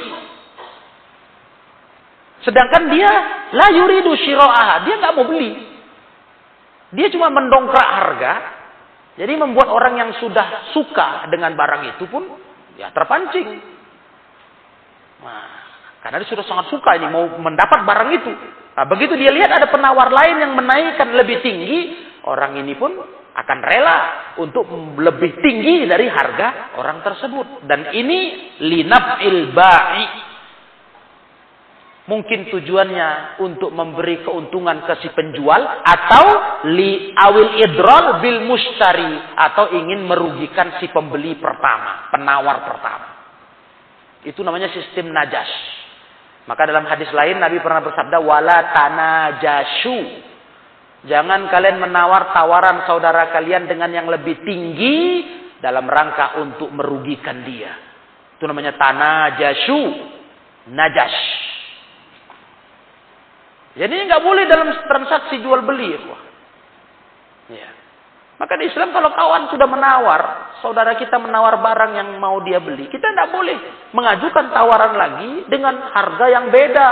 Sedangkan 2.42 2.90
dia 2.90 3.10
la 3.54 3.68
yuridu 3.74 4.12
syira'aha. 4.14 4.86
Dia 4.86 4.94
nggak 4.98 5.14
mau 5.14 5.26
beli. 5.26 5.52
Dia 6.92 7.08
cuma 7.10 7.32
mendongkrak 7.32 7.88
harga. 7.88 8.34
Jadi 9.16 9.32
membuat 9.36 9.68
orang 9.68 9.94
yang 9.96 10.10
sudah 10.18 10.72
suka 10.72 11.28
dengan 11.28 11.52
barang 11.52 11.96
itu 11.96 12.04
pun 12.08 12.26
ya 12.80 12.88
terpancing. 12.92 13.60
Nah, 15.22 15.48
karena 16.02 16.18
dia 16.18 16.28
sudah 16.32 16.44
sangat 16.48 16.66
suka 16.72 16.98
ini 16.98 17.06
mau 17.06 17.28
mendapat 17.38 17.86
barang 17.86 18.10
itu. 18.10 18.32
Nah, 18.72 18.84
begitu 18.88 19.14
dia 19.20 19.30
lihat 19.30 19.52
ada 19.52 19.68
penawar 19.68 20.08
lain 20.10 20.42
yang 20.42 20.52
menaikkan 20.56 21.12
lebih 21.12 21.44
tinggi, 21.44 22.01
orang 22.28 22.58
ini 22.60 22.74
pun 22.78 22.92
akan 23.32 23.58
rela 23.64 23.98
untuk 24.36 24.68
lebih 25.00 25.40
tinggi 25.40 25.88
dari 25.88 26.04
harga 26.04 26.76
orang 26.76 27.00
tersebut. 27.00 27.64
Dan 27.64 27.90
ini 27.96 28.18
linab 28.60 29.24
ilbai. 29.24 30.30
Mungkin 32.02 32.50
tujuannya 32.50 33.38
untuk 33.46 33.70
memberi 33.70 34.26
keuntungan 34.26 34.82
ke 34.84 35.06
si 35.06 35.08
penjual 35.14 35.62
atau 35.86 36.26
li 36.74 37.14
awil 37.14 37.62
idrol 37.62 38.18
bil 38.18 38.42
mustari 38.42 39.22
atau 39.38 39.70
ingin 39.70 40.02
merugikan 40.10 40.82
si 40.82 40.90
pembeli 40.90 41.38
pertama, 41.38 42.10
penawar 42.10 42.66
pertama. 42.66 43.08
Itu 44.26 44.42
namanya 44.42 44.74
sistem 44.74 45.14
najas. 45.14 45.46
Maka 46.50 46.66
dalam 46.66 46.90
hadis 46.90 47.06
lain 47.14 47.38
Nabi 47.38 47.62
pernah 47.62 47.86
bersabda 47.86 48.18
wala 48.18 48.74
tanajashu 48.74 49.98
Jangan 51.02 51.50
kalian 51.50 51.82
menawar 51.82 52.30
tawaran 52.30 52.86
saudara 52.86 53.34
kalian 53.34 53.66
dengan 53.66 53.90
yang 53.90 54.06
lebih 54.06 54.38
tinggi 54.46 55.26
dalam 55.58 55.90
rangka 55.90 56.38
untuk 56.38 56.70
merugikan 56.70 57.42
dia. 57.42 57.74
Itu 58.38 58.46
namanya 58.46 58.78
tanah 58.78 59.34
jasu, 59.34 59.82
najas. 60.70 61.14
Jadi 63.74 63.94
nggak 63.98 64.22
boleh 64.22 64.44
dalam 64.46 64.68
transaksi 64.86 65.42
jual 65.42 65.64
beli, 65.66 65.96
ya. 67.50 67.70
Maka 68.42 68.58
di 68.58 68.66
Islam 68.66 68.90
kalau 68.90 69.14
kawan 69.14 69.54
sudah 69.54 69.70
menawar, 69.70 70.22
saudara 70.66 70.98
kita 70.98 71.14
menawar 71.14 71.62
barang 71.62 71.92
yang 71.94 72.08
mau 72.18 72.42
dia 72.42 72.58
beli, 72.58 72.90
kita 72.90 73.14
tidak 73.14 73.30
boleh 73.30 73.54
mengajukan 73.94 74.50
tawaran 74.50 74.94
lagi 74.98 75.46
dengan 75.46 75.78
harga 75.94 76.26
yang 76.26 76.50
beda. 76.50 76.88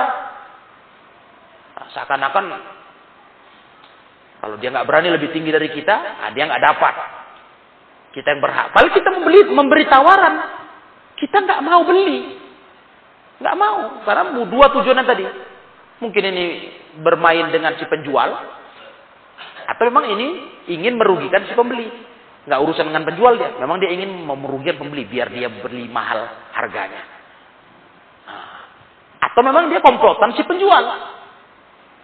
Nah, 1.75 1.87
Seakan-akan 1.91 2.45
kalau 4.41 4.57
dia 4.57 4.73
nggak 4.73 4.89
berani 4.89 5.13
lebih 5.13 5.29
tinggi 5.37 5.53
dari 5.53 5.69
kita, 5.69 6.25
nah 6.25 6.33
dia 6.33 6.49
nggak 6.49 6.65
dapat. 6.65 6.95
Kita 8.11 8.27
yang 8.33 8.43
berhak. 8.43 8.73
Kalau 8.73 8.89
kita 8.91 9.09
membeli, 9.13 9.41
memberi 9.53 9.85
tawaran, 9.87 10.35
kita 11.21 11.37
nggak 11.45 11.61
mau 11.61 11.85
beli. 11.85 12.41
Nggak 13.39 13.57
mau. 13.61 13.79
Karena 14.03 14.23
dua 14.49 14.67
tujuannya 14.73 15.05
tadi. 15.05 15.25
Mungkin 16.01 16.23
ini 16.33 16.45
bermain 17.05 17.53
dengan 17.53 17.77
si 17.77 17.85
penjual. 17.85 18.33
Atau 19.69 19.87
memang 19.93 20.09
ini 20.09 20.29
ingin 20.73 20.97
merugikan 20.97 21.45
si 21.45 21.53
pembeli. 21.53 21.87
Nggak 22.49 22.61
urusan 22.65 22.89
dengan 22.89 23.05
penjual 23.05 23.37
dia. 23.37 23.61
Memang 23.61 23.77
dia 23.77 23.93
ingin 23.93 24.25
merugikan 24.25 24.81
pembeli. 24.81 25.05
Biar 25.05 25.29
dia 25.29 25.53
beli 25.53 25.85
mahal 25.87 26.25
harganya. 26.57 27.05
Nah. 28.25 28.65
Atau 29.31 29.45
memang 29.45 29.69
dia 29.69 29.85
komplotan 29.85 30.33
si 30.33 30.43
penjual. 30.49 30.85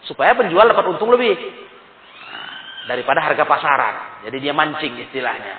Supaya 0.05 0.37
penjual 0.37 0.69
dapat 0.69 0.85
untung 0.93 1.11
lebih. 1.11 1.35
Daripada 2.87 3.19
harga 3.19 3.43
pasaran. 3.43 3.95
Jadi 4.31 4.37
dia 4.39 4.55
mancing 4.55 4.95
istilahnya. 5.11 5.55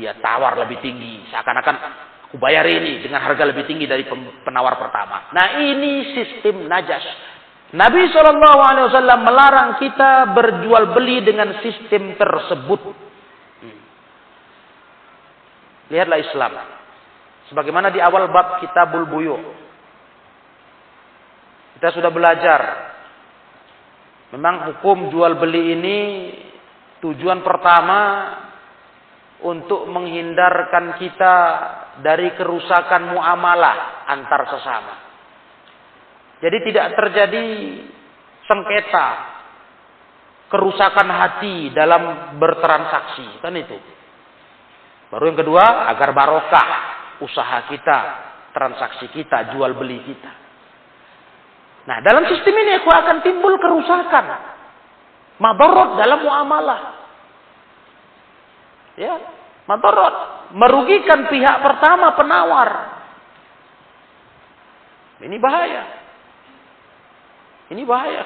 Dia 0.00 0.16
tawar 0.16 0.56
lebih 0.56 0.80
tinggi. 0.80 1.28
Seakan-akan 1.28 1.76
aku 2.24 2.40
bayar 2.40 2.64
ini 2.64 3.04
dengan 3.04 3.20
harga 3.20 3.44
lebih 3.44 3.68
tinggi 3.68 3.84
dari 3.84 4.08
penawar 4.42 4.80
pertama. 4.80 5.28
Nah 5.36 5.60
ini 5.60 6.16
sistem 6.16 6.64
najas. 6.64 7.04
Nabi 7.70 8.10
SAW 8.10 9.22
melarang 9.22 9.78
kita 9.78 10.34
berjual 10.34 10.90
beli 10.90 11.22
dengan 11.22 11.54
sistem 11.62 12.18
tersebut. 12.18 12.80
Hmm. 13.62 13.78
Lihatlah 15.92 16.18
Islam. 16.18 16.52
Sebagaimana 17.52 17.94
di 17.94 18.02
awal 18.02 18.26
bab 18.30 18.58
kitabul 18.58 19.06
buyu. 19.06 19.36
Kita 21.78 21.94
sudah 21.94 22.10
belajar. 22.10 22.60
Memang 24.34 24.70
hukum 24.70 25.10
jual 25.10 25.34
beli 25.38 25.74
ini 25.74 25.98
tujuan 27.00 27.40
pertama 27.40 28.00
untuk 29.40 29.88
menghindarkan 29.88 31.00
kita 31.00 31.36
dari 32.04 32.36
kerusakan 32.36 33.16
muamalah 33.16 34.04
antar 34.08 34.42
sesama. 34.52 34.94
Jadi 36.40 36.58
tidak 36.72 36.86
terjadi 36.96 37.46
sengketa, 38.48 39.08
kerusakan 40.48 41.08
hati 41.08 41.72
dalam 41.72 42.36
bertransaksi, 42.40 43.40
kan 43.44 43.52
itu. 43.56 43.76
Baru 45.12 45.24
yang 45.28 45.40
kedua, 45.40 45.90
agar 45.92 46.16
barokah 46.16 46.68
usaha 47.20 47.68
kita, 47.68 47.98
transaksi 48.56 49.12
kita, 49.12 49.52
jual 49.52 49.76
beli 49.76 50.00
kita. 50.04 50.32
Nah, 51.84 51.98
dalam 52.04 52.28
sistem 52.28 52.54
ini 52.60 52.80
aku 52.80 52.88
akan 52.92 53.16
timbul 53.24 53.56
kerusakan. 53.56 54.24
Mabarot 55.40 55.96
dalam 55.96 56.20
muamalah. 56.20 56.80
Ya, 59.00 59.16
madarat, 59.64 60.14
merugikan 60.52 61.32
pihak 61.32 61.64
pertama 61.64 62.12
penawar. 62.12 63.00
Ini 65.24 65.36
bahaya. 65.40 65.82
Ini 67.72 67.82
bahaya. 67.88 68.24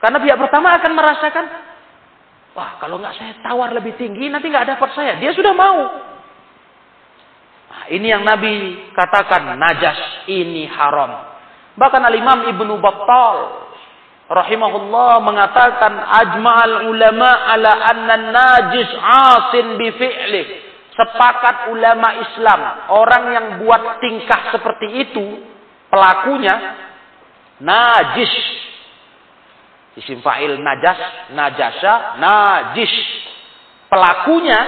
Karena 0.00 0.18
pihak 0.18 0.38
pertama 0.40 0.72
akan 0.80 0.92
merasakan, 0.96 1.44
wah 2.56 2.80
kalau 2.80 2.96
nggak 2.96 3.16
saya 3.20 3.32
tawar 3.44 3.76
lebih 3.76 3.92
tinggi 4.00 4.32
nanti 4.32 4.48
nggak 4.48 4.72
dapat 4.72 4.90
saya. 4.96 5.20
Dia 5.20 5.36
sudah 5.36 5.52
mau. 5.52 5.80
Nah, 7.72 7.84
ini 7.92 8.08
yang 8.08 8.24
Nabi 8.24 8.88
katakan 8.96 9.52
najas 9.60 10.24
ini 10.28 10.64
haram. 10.72 11.36
Bahkan 11.76 12.02
Al 12.04 12.16
Imam 12.16 12.48
Ibnu 12.52 12.80
Battal 12.80 13.36
rahimahullah 14.30 15.22
mengatakan 15.22 15.92
ajma'al 16.22 16.90
ulama 16.90 17.30
ala 17.50 17.72
anna 17.90 18.16
najis 18.30 18.90
asin 19.00 19.66
bi. 19.78 19.90
Sepakat 20.92 21.72
ulama 21.72 22.20
Islam, 22.20 22.60
orang 22.92 23.24
yang 23.32 23.46
buat 23.64 23.96
tingkah 24.04 24.52
seperti 24.52 25.08
itu, 25.08 25.40
pelakunya 25.88 26.52
najis. 27.64 28.32
Isim 29.96 30.20
fa'il 30.20 30.60
najas, 30.60 31.32
najasa, 31.32 32.20
najis. 32.20 32.92
Pelakunya 33.88 34.60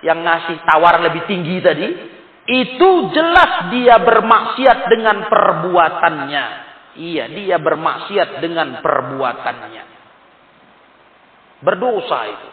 yang 0.00 0.24
ngasih 0.24 0.64
tawar 0.64 1.00
lebih 1.04 1.28
tinggi 1.28 1.60
tadi, 1.60 1.88
itu 2.46 2.90
jelas 3.12 3.68
dia 3.68 4.00
bermaksiat 4.00 4.78
dengan 4.88 5.28
perbuatannya. 5.28 6.65
Iya, 6.96 7.28
dia 7.28 7.56
bermaksiat 7.60 8.40
dengan 8.40 8.80
perbuatannya. 8.80 9.84
Berdosa 11.60 12.18
itu. 12.28 12.48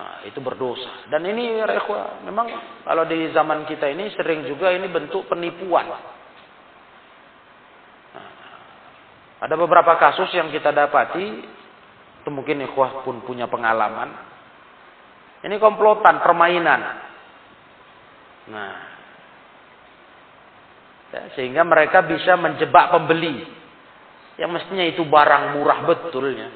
Nah, 0.00 0.24
itu 0.26 0.40
berdosa. 0.40 1.06
Dan 1.12 1.28
ini 1.28 1.60
rekhwa, 1.60 2.24
memang 2.24 2.48
kalau 2.82 3.04
di 3.04 3.30
zaman 3.30 3.68
kita 3.68 3.86
ini 3.92 4.10
sering 4.16 4.48
juga 4.48 4.72
ini 4.72 4.88
bentuk 4.88 5.28
penipuan. 5.28 5.86
Nah, 8.16 8.30
ada 9.44 9.54
beberapa 9.54 9.94
kasus 10.00 10.32
yang 10.32 10.48
kita 10.48 10.72
dapati, 10.72 11.26
itu 12.20 12.28
mungkin 12.32 12.64
ikhwah 12.64 13.04
pun 13.04 13.22
punya 13.22 13.46
pengalaman. 13.46 14.10
Ini 15.40 15.56
komplotan, 15.56 16.20
permainan. 16.20 16.80
Nah, 18.50 18.89
Ya, 21.10 21.22
sehingga 21.34 21.66
mereka 21.66 22.06
bisa 22.06 22.38
menjebak 22.38 22.94
pembeli. 22.94 23.42
Yang 24.38 24.50
mestinya 24.56 24.86
itu 24.86 25.02
barang 25.02 25.58
murah 25.58 25.78
betulnya. 25.84 26.48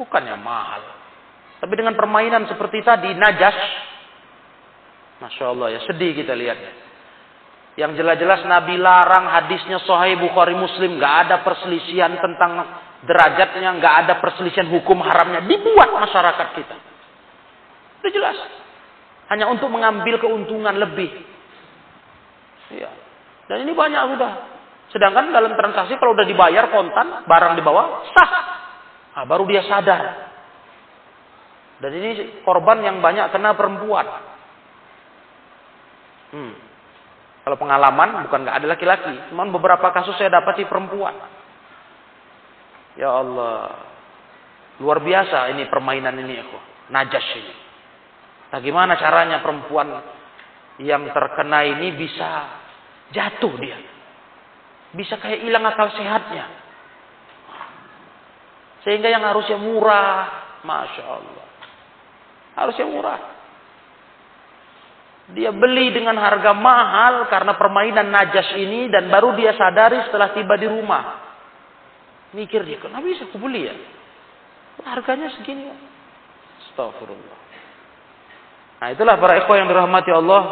Bukannya 0.00 0.36
mahal. 0.40 0.82
Tapi 1.60 1.74
dengan 1.76 1.92
permainan 1.92 2.48
seperti 2.48 2.80
tadi, 2.80 3.12
najas. 3.12 3.56
Masya 5.18 5.44
Allah 5.50 5.68
ya, 5.76 5.80
sedih 5.84 6.16
kita 6.16 6.32
lihatnya. 6.32 6.72
Yang 7.78 8.02
jelas-jelas 8.02 8.42
Nabi 8.42 8.74
larang 8.74 9.30
hadisnya 9.30 9.78
Sahih 9.86 10.18
Bukhari 10.18 10.56
Muslim. 10.58 10.98
Gak 10.98 11.14
ada 11.30 11.46
perselisihan 11.46 12.10
tentang 12.18 12.58
derajatnya. 13.06 13.70
Gak 13.78 13.94
ada 14.02 14.14
perselisihan 14.18 14.66
hukum 14.66 14.98
haramnya. 14.98 15.46
Dibuat 15.46 15.94
masyarakat 15.94 16.48
kita. 16.58 16.76
Itu 18.02 18.08
jelas. 18.18 18.34
Hanya 19.30 19.46
untuk 19.46 19.70
mengambil 19.70 20.18
keuntungan 20.18 20.74
lebih. 20.74 21.06
Ya. 22.74 22.90
Dan 23.48 23.64
ini 23.64 23.72
banyak 23.72 24.02
sudah. 24.14 24.32
Sedangkan 24.92 25.32
dalam 25.32 25.56
transaksi 25.56 25.96
kalau 25.96 26.16
udah 26.16 26.24
dibayar 26.28 26.68
kontan, 26.72 27.24
barang 27.24 27.56
dibawa, 27.56 28.08
sah. 28.12 28.32
Nah, 29.16 29.24
baru 29.24 29.44
dia 29.48 29.64
sadar. 29.64 30.28
Dan 31.80 31.90
ini 31.96 32.42
korban 32.44 32.84
yang 32.84 33.00
banyak 33.00 33.32
kena 33.32 33.56
perempuan. 33.56 34.06
Hmm. 36.28 36.52
Kalau 37.44 37.56
pengalaman 37.56 38.28
bukan 38.28 38.44
nggak 38.44 38.56
ada 38.60 38.66
laki-laki, 38.68 39.14
cuman 39.32 39.48
beberapa 39.48 39.88
kasus 39.96 40.12
saya 40.20 40.28
dapati 40.28 40.68
perempuan. 40.68 41.16
Ya 43.00 43.08
Allah, 43.08 43.88
luar 44.82 45.00
biasa 45.00 45.54
ini 45.56 45.64
permainan 45.70 46.18
ini 46.18 46.34
aku, 46.44 46.58
najas 46.92 47.24
ini. 47.38 47.54
Bagaimana 48.52 49.00
caranya 49.00 49.40
perempuan 49.40 49.88
yang 50.82 51.08
terkena 51.08 51.64
ini 51.64 51.94
bisa 51.96 52.57
Jatuh 53.12 53.54
dia. 53.56 53.78
Bisa 54.92 55.16
kayak 55.20 55.44
hilang 55.44 55.64
akal 55.64 55.88
sehatnya. 55.96 56.44
Sehingga 58.84 59.08
yang 59.08 59.24
harusnya 59.24 59.56
murah. 59.56 60.48
Masya 60.64 61.04
Allah. 61.04 61.46
Harusnya 62.58 62.86
murah. 62.88 63.20
Dia 65.28 65.52
beli 65.52 65.92
dengan 65.92 66.16
harga 66.16 66.56
mahal 66.56 67.28
karena 67.28 67.52
permainan 67.56 68.08
najas 68.08 68.52
ini. 68.56 68.88
Dan 68.92 69.08
baru 69.08 69.36
dia 69.36 69.56
sadari 69.56 70.04
setelah 70.08 70.32
tiba 70.36 70.56
di 70.56 70.68
rumah. 70.68 71.28
Mikir 72.28 72.60
dia, 72.68 72.76
kenapa 72.76 73.08
bisa 73.08 73.24
aku 73.24 73.40
beli 73.40 73.72
ya? 73.72 73.74
Harganya 74.84 75.32
segini. 75.32 75.72
Astagfirullah. 76.68 77.38
Nah 78.78 78.88
itulah 78.92 79.16
para 79.16 79.40
ikhwan 79.40 79.64
yang 79.64 79.68
dirahmati 79.72 80.12
Allah. 80.12 80.42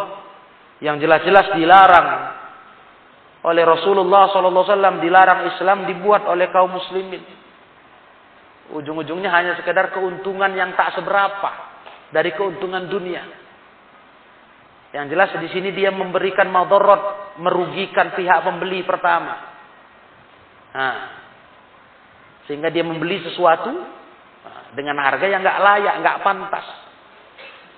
Yang 0.81 1.09
jelas-jelas 1.09 1.47
dilarang 1.57 2.09
oleh 3.47 3.63
Rasulullah 3.63 4.27
SAW 4.35 4.99
dilarang 4.99 5.47
Islam 5.55 5.87
dibuat 5.87 6.27
oleh 6.27 6.51
kaum 6.51 6.75
muslimin. 6.75 7.23
Ujung-ujungnya 8.75 9.31
hanya 9.31 9.55
sekedar 9.55 9.95
keuntungan 9.95 10.51
yang 10.59 10.75
tak 10.75 10.99
seberapa 10.99 11.51
dari 12.11 12.35
keuntungan 12.35 12.91
dunia. 12.91 13.23
Yang 14.91 15.15
jelas 15.15 15.31
di 15.39 15.49
sini 15.55 15.71
dia 15.71 15.95
memberikan 15.95 16.51
madorot, 16.51 17.39
merugikan 17.39 18.19
pihak 18.19 18.43
pembeli 18.43 18.83
pertama. 18.83 19.35
Nah, 20.75 20.97
sehingga 22.51 22.67
dia 22.75 22.83
membeli 22.83 23.23
sesuatu 23.23 23.71
dengan 24.75 24.99
harga 24.99 25.27
yang 25.31 25.47
nggak 25.47 25.63
layak, 25.63 25.95
nggak 26.03 26.21
pantas. 26.27 26.67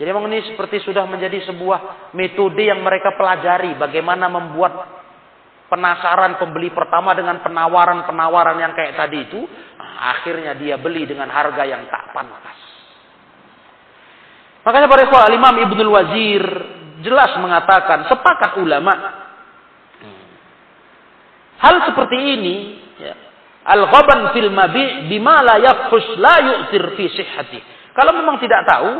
Jadi 0.00 0.08
memang 0.08 0.30
ini 0.32 0.48
seperti 0.48 0.80
sudah 0.80 1.04
menjadi 1.04 1.44
sebuah 1.52 2.10
metode 2.16 2.64
yang 2.64 2.80
mereka 2.80 3.12
pelajari 3.18 3.76
bagaimana 3.76 4.30
membuat 4.30 4.97
penasaran 5.68 6.40
pembeli 6.40 6.72
pertama 6.72 7.12
dengan 7.12 7.44
penawaran-penawaran 7.44 8.56
yang 8.56 8.72
kayak 8.72 8.96
tadi 8.96 9.28
itu, 9.28 9.44
akhirnya 10.00 10.56
dia 10.56 10.80
beli 10.80 11.04
dengan 11.04 11.28
harga 11.28 11.62
yang 11.68 11.84
tak 11.92 12.10
pantas. 12.16 12.58
Makanya 14.64 14.88
para 14.88 15.00
ikhwah 15.04 15.28
Imam 15.32 15.54
Ibnul 15.64 15.92
Wazir 15.92 16.44
jelas 17.04 17.30
mengatakan 17.38 18.10
sepakat 18.10 18.58
ulama 18.58 18.92
hal 21.58 21.74
seperti 21.90 22.18
ini 22.38 22.56
ya, 22.98 23.14
al-ghaban 23.66 24.34
fil 24.34 24.50
mabi 24.50 25.08
bima 25.10 25.42
la 25.42 25.56
yakhus 25.62 26.18
la 26.18 26.36
yu'tir 26.42 26.84
fi 26.98 27.04
sihhati. 27.12 27.60
Kalau 27.94 28.14
memang 28.14 28.38
tidak 28.38 28.62
tahu 28.66 28.90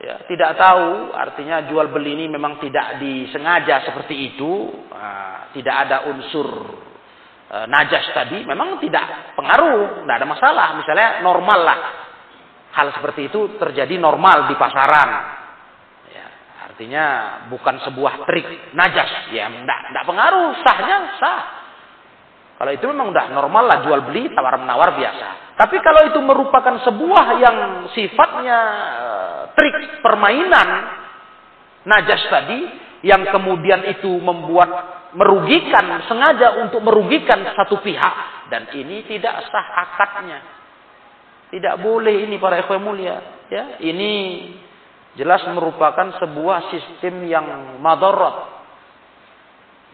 ya, 0.00 0.14
tidak 0.26 0.58
tahu 0.58 1.14
artinya 1.14 1.66
jual 1.70 1.90
beli 1.90 2.18
ini 2.18 2.26
memang 2.30 2.58
tidak 2.58 2.98
disengaja 2.98 3.86
seperti 3.86 4.34
itu, 4.34 4.70
nah, 4.90 5.50
tidak 5.54 5.74
ada 5.86 5.96
unsur 6.10 6.48
e, 7.50 7.56
najas 7.70 8.10
tadi, 8.10 8.42
memang 8.42 8.82
tidak 8.82 9.36
pengaruh, 9.38 10.02
tidak 10.02 10.16
ada 10.18 10.28
masalah. 10.28 10.68
Misalnya 10.78 11.08
normal 11.22 11.60
lah 11.62 11.78
hal 12.74 12.90
seperti 12.90 13.30
itu 13.30 13.54
terjadi 13.56 13.94
normal 13.96 14.50
di 14.50 14.54
pasaran. 14.58 15.10
Ya, 16.10 16.26
artinya 16.70 17.04
bukan 17.46 17.78
sebuah 17.86 18.26
trik 18.26 18.74
najas, 18.74 19.30
ya 19.30 19.46
tidak 19.50 20.04
pengaruh, 20.06 20.58
sahnya 20.62 20.98
sah. 21.22 21.63
Kalau 22.54 22.70
itu 22.70 22.86
memang 22.86 23.10
udah 23.10 23.34
normal 23.34 23.64
lah 23.66 23.78
jual 23.82 24.06
beli 24.06 24.30
tawar 24.30 24.62
menawar 24.62 24.94
biasa. 24.94 25.58
Tapi 25.58 25.76
kalau 25.82 26.06
itu 26.06 26.18
merupakan 26.22 26.82
sebuah 26.86 27.26
yang 27.42 27.56
sifatnya 27.94 28.58
uh, 28.98 29.40
trik 29.58 30.02
permainan 30.02 30.68
najas 31.86 32.22
tadi 32.30 32.60
yang 33.04 33.26
kemudian 33.28 33.84
itu 33.90 34.08
membuat 34.22 34.70
merugikan 35.14 36.02
sengaja 36.08 36.58
untuk 36.62 36.82
merugikan 36.82 37.42
satu 37.54 37.78
pihak 37.84 38.14
dan 38.50 38.70
ini 38.74 39.06
tidak 39.06 39.44
sah 39.50 39.66
akadnya. 39.82 40.40
Tidak 41.54 41.74
boleh 41.78 42.26
ini 42.26 42.40
para 42.42 42.58
ikhwan 42.58 42.82
mulia, 42.82 43.46
ya. 43.46 43.78
Ini 43.78 44.12
jelas 45.14 45.46
merupakan 45.54 46.18
sebuah 46.18 46.74
sistem 46.74 47.22
yang 47.30 47.78
madarat. 47.78 48.53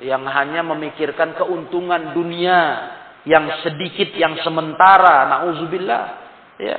Yang 0.00 0.24
hanya 0.32 0.64
memikirkan 0.64 1.36
keuntungan 1.36 2.16
dunia 2.16 2.58
yang 3.28 3.44
sedikit 3.60 4.16
yang 4.16 4.40
sementara, 4.40 5.28
nauzubillah, 5.28 6.04
ya. 6.56 6.78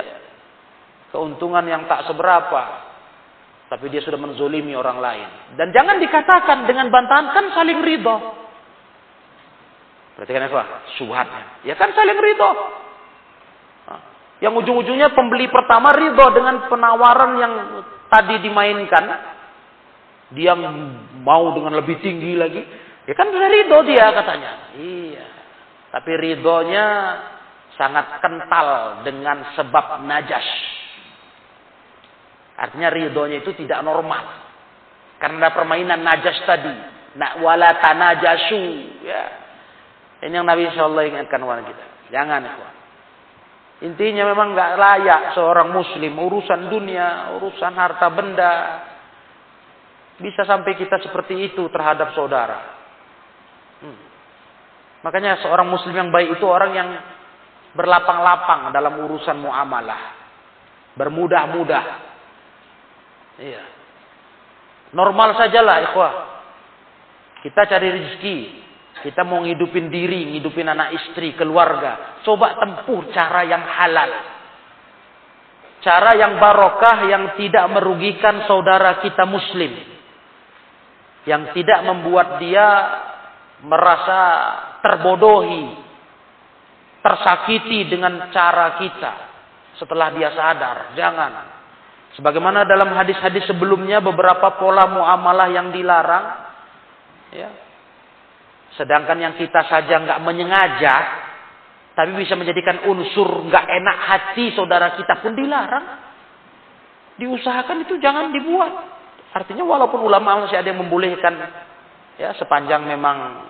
Keuntungan 1.14 1.62
yang 1.68 1.86
tak 1.86 2.08
seberapa. 2.08 2.90
Tapi 3.68 3.88
dia 3.88 4.04
sudah 4.04 4.20
menzolimi 4.20 4.76
orang 4.76 4.98
lain. 5.00 5.28
Dan 5.56 5.72
jangan 5.72 5.96
dikatakan 6.00 6.68
dengan 6.68 6.92
bantahan 6.92 7.32
kan 7.32 7.44
saling 7.56 7.80
ridho. 7.80 8.16
Perhatikan 10.16 10.44
apa? 10.48 10.92
Subhatnya. 11.00 11.64
Ya 11.64 11.76
kan 11.76 11.92
saling 11.96 12.16
ridho. 12.20 12.50
Yang 14.42 14.66
ujung-ujungnya 14.66 15.14
pembeli 15.14 15.46
pertama 15.48 15.94
ridho 15.94 16.26
dengan 16.34 16.66
penawaran 16.66 17.32
yang 17.38 17.52
tadi 18.10 18.42
dimainkan. 18.42 19.04
Dia 20.34 20.52
mau 21.22 21.54
dengan 21.54 21.78
lebih 21.78 22.02
tinggi 22.02 22.34
lagi. 22.34 22.62
Ya 23.02 23.14
kan 23.18 23.34
sudah 23.34 23.50
ridho 23.50 23.78
dia 23.82 24.06
katanya. 24.14 24.52
Iya. 24.78 25.26
Tapi 25.90 26.10
ridhonya 26.16 26.86
sangat 27.74 28.22
kental 28.22 29.02
dengan 29.02 29.42
sebab 29.58 30.06
najas. 30.06 30.46
Artinya 32.54 32.88
ridhonya 32.94 33.42
itu 33.42 33.50
tidak 33.58 33.82
normal. 33.82 34.22
Karena 35.18 35.50
permainan 35.50 36.00
najas 36.00 36.38
tadi. 36.46 36.74
Nak 37.18 37.42
wala 37.42 37.74
tanajasu. 37.82 38.64
Ya. 39.02 39.22
Ini 40.22 40.38
yang 40.38 40.46
Nabi 40.46 40.70
SAW 40.70 41.02
ingatkan 41.02 41.42
kepada 41.42 41.62
kita. 41.66 41.84
Jangan. 42.14 42.40
Ikhwan. 42.46 42.74
Intinya 43.82 44.30
memang 44.30 44.54
nggak 44.54 44.72
layak 44.78 45.20
seorang 45.34 45.74
muslim 45.74 46.14
urusan 46.14 46.70
dunia, 46.70 47.34
urusan 47.34 47.74
harta 47.74 48.06
benda. 48.14 48.54
Bisa 50.22 50.46
sampai 50.46 50.78
kita 50.78 51.02
seperti 51.02 51.50
itu 51.50 51.66
terhadap 51.66 52.14
saudara. 52.14 52.81
Makanya 55.02 55.42
seorang 55.42 55.66
muslim 55.66 55.94
yang 55.94 56.10
baik 56.14 56.38
itu 56.38 56.46
orang 56.46 56.72
yang 56.74 56.88
berlapang-lapang 57.74 58.70
dalam 58.70 59.02
urusan 59.02 59.36
muamalah. 59.42 60.00
Bermudah-mudah. 60.94 61.84
Iya. 63.42 63.62
Normal 64.94 65.34
sajalah 65.34 65.76
ikhwah. 65.90 66.12
Kita 67.42 67.66
cari 67.66 67.88
rezeki, 67.90 68.38
kita 69.02 69.26
mau 69.26 69.42
ngidupin 69.42 69.90
diri, 69.90 70.30
ngidupin 70.30 70.70
anak 70.70 70.94
istri, 70.94 71.34
keluarga. 71.34 72.22
Coba 72.22 72.54
tempuh 72.54 73.10
cara 73.10 73.42
yang 73.42 73.64
halal. 73.66 74.12
Cara 75.82 76.14
yang 76.14 76.38
barokah 76.38 77.10
yang 77.10 77.34
tidak 77.34 77.66
merugikan 77.74 78.46
saudara 78.46 79.02
kita 79.02 79.26
muslim. 79.26 79.74
Yang 81.26 81.58
tidak 81.58 81.82
membuat 81.82 82.38
dia 82.38 82.66
merasa 83.66 84.20
terbodohi. 84.82 85.80
Tersakiti 87.02 87.88
dengan 87.90 88.30
cara 88.30 88.78
kita. 88.78 89.12
Setelah 89.78 90.14
dia 90.14 90.30
sadar. 90.34 90.94
Jangan. 90.94 91.32
Sebagaimana 92.18 92.68
dalam 92.68 92.92
hadis-hadis 92.92 93.48
sebelumnya 93.48 94.04
beberapa 94.04 94.60
pola 94.60 94.84
muamalah 94.86 95.48
yang 95.48 95.72
dilarang. 95.72 96.26
Ya, 97.32 97.48
Sedangkan 98.76 99.20
yang 99.20 99.34
kita 99.36 99.68
saja 99.68 100.00
nggak 100.00 100.20
menyengaja, 100.24 100.94
tapi 101.92 102.16
bisa 102.16 102.32
menjadikan 102.40 102.88
unsur 102.88 103.44
nggak 103.44 103.66
enak 103.68 103.98
hati 104.08 104.56
saudara 104.56 104.96
kita 104.96 105.20
pun 105.20 105.36
dilarang. 105.36 105.86
Diusahakan 107.20 107.84
itu 107.84 108.00
jangan 108.00 108.32
dibuat. 108.32 108.72
Artinya 109.36 109.64
walaupun 109.64 110.00
ulama 110.00 110.44
masih 110.44 110.56
ada 110.56 110.72
yang 110.72 110.80
membolehkan, 110.80 111.36
ya 112.16 112.32
sepanjang 112.40 112.88
memang 112.88 113.48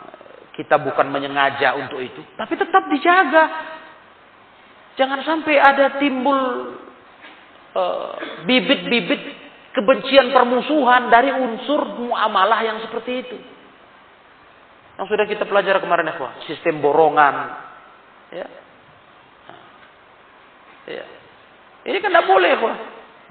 kita 0.53 0.76
bukan 0.76 1.09
menyengaja 1.09 1.74
untuk 1.80 2.00
itu, 2.00 2.20
tapi 2.36 2.55
tetap 2.61 2.84
dijaga. 2.92 3.44
Jangan 4.92 5.24
sampai 5.24 5.57
ada 5.57 5.96
timbul 5.96 6.40
eh, 7.72 8.11
bibit-bibit 8.44 9.22
uh, 9.24 9.42
kebencian 9.72 10.36
permusuhan 10.36 11.09
dari 11.09 11.32
unsur 11.32 11.96
muamalah 11.96 12.61
yang 12.61 12.78
seperti 12.84 13.12
itu. 13.24 13.36
Yang 15.00 15.07
sudah 15.09 15.24
kita 15.24 15.44
pelajari 15.48 15.80
kemarin 15.80 16.12
ya, 16.12 16.28
sistem 16.44 16.84
borongan. 16.84 17.34
Ya. 18.32 18.46
ya. 20.84 21.05
Ini 21.88 21.98
kan 21.98 22.12
tidak 22.12 22.28
boleh, 22.28 22.53
kok. 22.61 22.74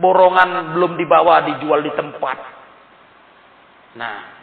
Borongan 0.01 0.73
belum 0.73 0.97
dibawa, 0.97 1.45
dijual 1.45 1.85
di 1.85 1.93
tempat. 1.93 2.37
Nah, 4.01 4.40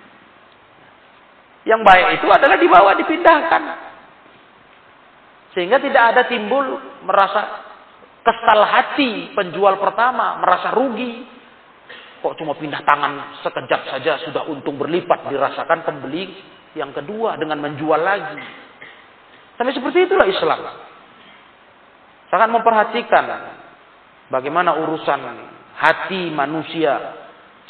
yang 1.68 1.84
baik 1.84 2.24
itu 2.24 2.28
adalah 2.32 2.56
dibawa, 2.56 2.96
dipindahkan. 2.96 3.62
Sehingga 5.52 5.76
tidak 5.84 6.16
ada 6.16 6.22
timbul 6.24 6.64
merasa 7.04 7.68
kesal 8.24 8.60
hati 8.64 9.36
penjual 9.36 9.76
pertama, 9.76 10.40
merasa 10.40 10.72
rugi. 10.72 11.28
Kok 12.24 12.34
cuma 12.40 12.56
pindah 12.56 12.82
tangan 12.82 13.44
sekejap 13.44 13.80
saja 13.94 14.12
sudah 14.24 14.48
untung 14.48 14.80
berlipat 14.80 15.28
dirasakan 15.28 15.84
pembeli 15.84 16.32
yang 16.72 16.90
kedua 16.96 17.36
dengan 17.36 17.60
menjual 17.60 18.00
lagi. 18.00 18.40
Tapi 19.60 19.70
seperti 19.76 20.08
itulah 20.08 20.24
Islam. 20.24 20.60
Sangat 22.32 22.48
memperhatikan 22.48 23.24
bagaimana 24.32 24.72
urusan 24.82 25.20
hati 25.78 26.32
manusia 26.32 26.96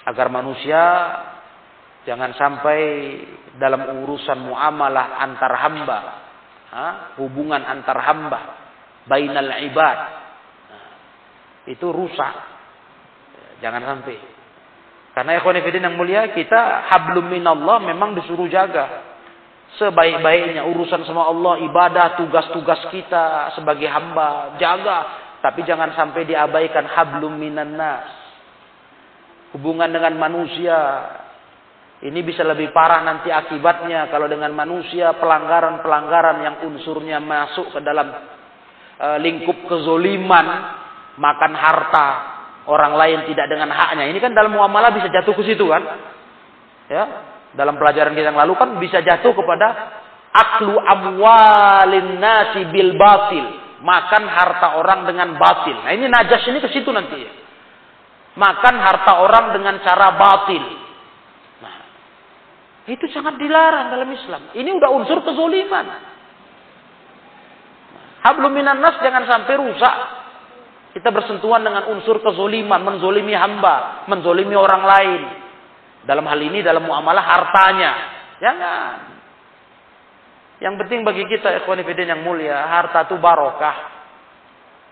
agar 0.07 0.33
manusia 0.33 0.81
jangan 2.09 2.33
sampai 2.33 2.81
dalam 3.61 3.85
urusan 4.09 4.49
muamalah 4.49 5.21
antar 5.21 5.53
hamba, 5.61 5.99
ha? 6.73 6.87
hubungan 7.21 7.61
antar 7.61 8.01
hamba, 8.01 8.41
bainal 9.05 9.53
ibad, 9.69 9.99
itu 11.69 11.85
rusak. 11.93 12.35
Jangan 13.61 13.85
sampai. 13.85 14.17
Karena 15.13 15.35
ikhwan 15.37 15.59
yang 15.61 15.99
mulia 15.99 16.31
kita 16.33 16.89
hablum 16.89 17.29
minallah 17.29 17.83
memang 17.83 18.17
disuruh 18.17 18.49
jaga. 18.49 19.05
Sebaik-baiknya 19.77 20.65
urusan 20.65 21.05
sama 21.05 21.29
Allah, 21.29 21.61
ibadah, 21.61 22.17
tugas-tugas 22.17 22.89
kita 22.89 23.53
sebagai 23.53 23.91
hamba, 23.91 24.57
jaga. 24.57 25.29
Tapi 25.45 25.67
jangan 25.67 25.93
sampai 25.93 26.25
diabaikan 26.25 26.89
hablum 26.89 27.37
minan 27.37 27.77
nas. 27.77 28.09
Hubungan 29.53 29.91
dengan 29.91 30.15
manusia. 30.17 30.79
Ini 31.99 32.23
bisa 32.23 32.47
lebih 32.47 32.71
parah 32.71 33.03
nanti 33.03 33.27
akibatnya 33.27 34.07
kalau 34.07 34.31
dengan 34.31 34.55
manusia 34.55 35.19
pelanggaran-pelanggaran 35.19 36.39
yang 36.47 36.57
unsurnya 36.63 37.19
masuk 37.19 37.75
ke 37.75 37.83
dalam 37.83 38.07
uh, 39.03 39.19
lingkup 39.19 39.67
kezoliman, 39.67 40.47
makan 41.19 41.53
harta, 41.59 42.09
orang 42.71 42.95
lain 42.95 43.19
tidak 43.27 43.51
dengan 43.51 43.75
haknya. 43.75 44.07
Ini 44.15 44.19
kan 44.23 44.31
dalam 44.31 44.55
muamalah 44.55 44.95
bisa 44.95 45.11
jatuh 45.11 45.35
ke 45.35 45.43
situ 45.43 45.67
kan? 45.67 45.83
Ya, 46.87 47.05
dalam 47.59 47.75
pelajaran 47.75 48.15
kita 48.15 48.31
yang 48.31 48.41
lalu 48.47 48.55
kan 48.55 48.79
bisa 48.79 49.03
jatuh 49.03 49.35
kepada 49.35 49.67
aklu 50.31 50.79
amwalin 50.79 52.23
nasi 52.23 52.63
bil 52.71 52.95
batil, 52.95 53.47
makan 53.83 54.25
harta 54.31 54.79
orang 54.79 55.03
dengan 55.03 55.35
batil. 55.35 55.75
Nah, 55.83 55.91
ini 55.99 56.07
najas 56.07 56.47
ini 56.47 56.63
ke 56.63 56.71
situ 56.71 56.95
nanti. 56.95 57.27
Makan 58.39 58.75
harta 58.79 59.19
orang 59.19 59.51
dengan 59.51 59.83
cara 59.83 60.15
batil. 60.15 60.87
Itu 62.89 63.05
sangat 63.13 63.37
dilarang 63.37 63.93
dalam 63.93 64.09
Islam. 64.09 64.43
Ini 64.57 64.71
udah 64.81 64.91
unsur 64.97 65.21
kezoliman. 65.21 65.87
Hablum 68.25 68.49
minan 68.57 68.81
nas 68.81 68.97
jangan 69.05 69.29
sampai 69.29 69.55
rusak. 69.61 69.97
Kita 70.97 71.13
bersentuhan 71.13 71.61
dengan 71.61 71.85
unsur 71.93 72.25
kezoliman, 72.25 72.81
menzolimi 72.81 73.37
hamba, 73.37 74.09
menzolimi 74.09 74.57
orang 74.57 74.83
lain. 74.89 75.23
Dalam 76.09 76.25
hal 76.25 76.41
ini 76.41 76.65
dalam 76.65 76.89
muamalah 76.89 77.25
hartanya. 77.29 77.93
Jangan. 78.41 78.97
Yang 80.65 80.75
penting 80.81 81.05
bagi 81.05 81.29
kita 81.29 81.61
ikhwan 81.61 81.85
yang 81.85 82.25
mulia, 82.25 82.57
harta 82.73 83.05
itu 83.05 83.21
barokah. 83.21 84.01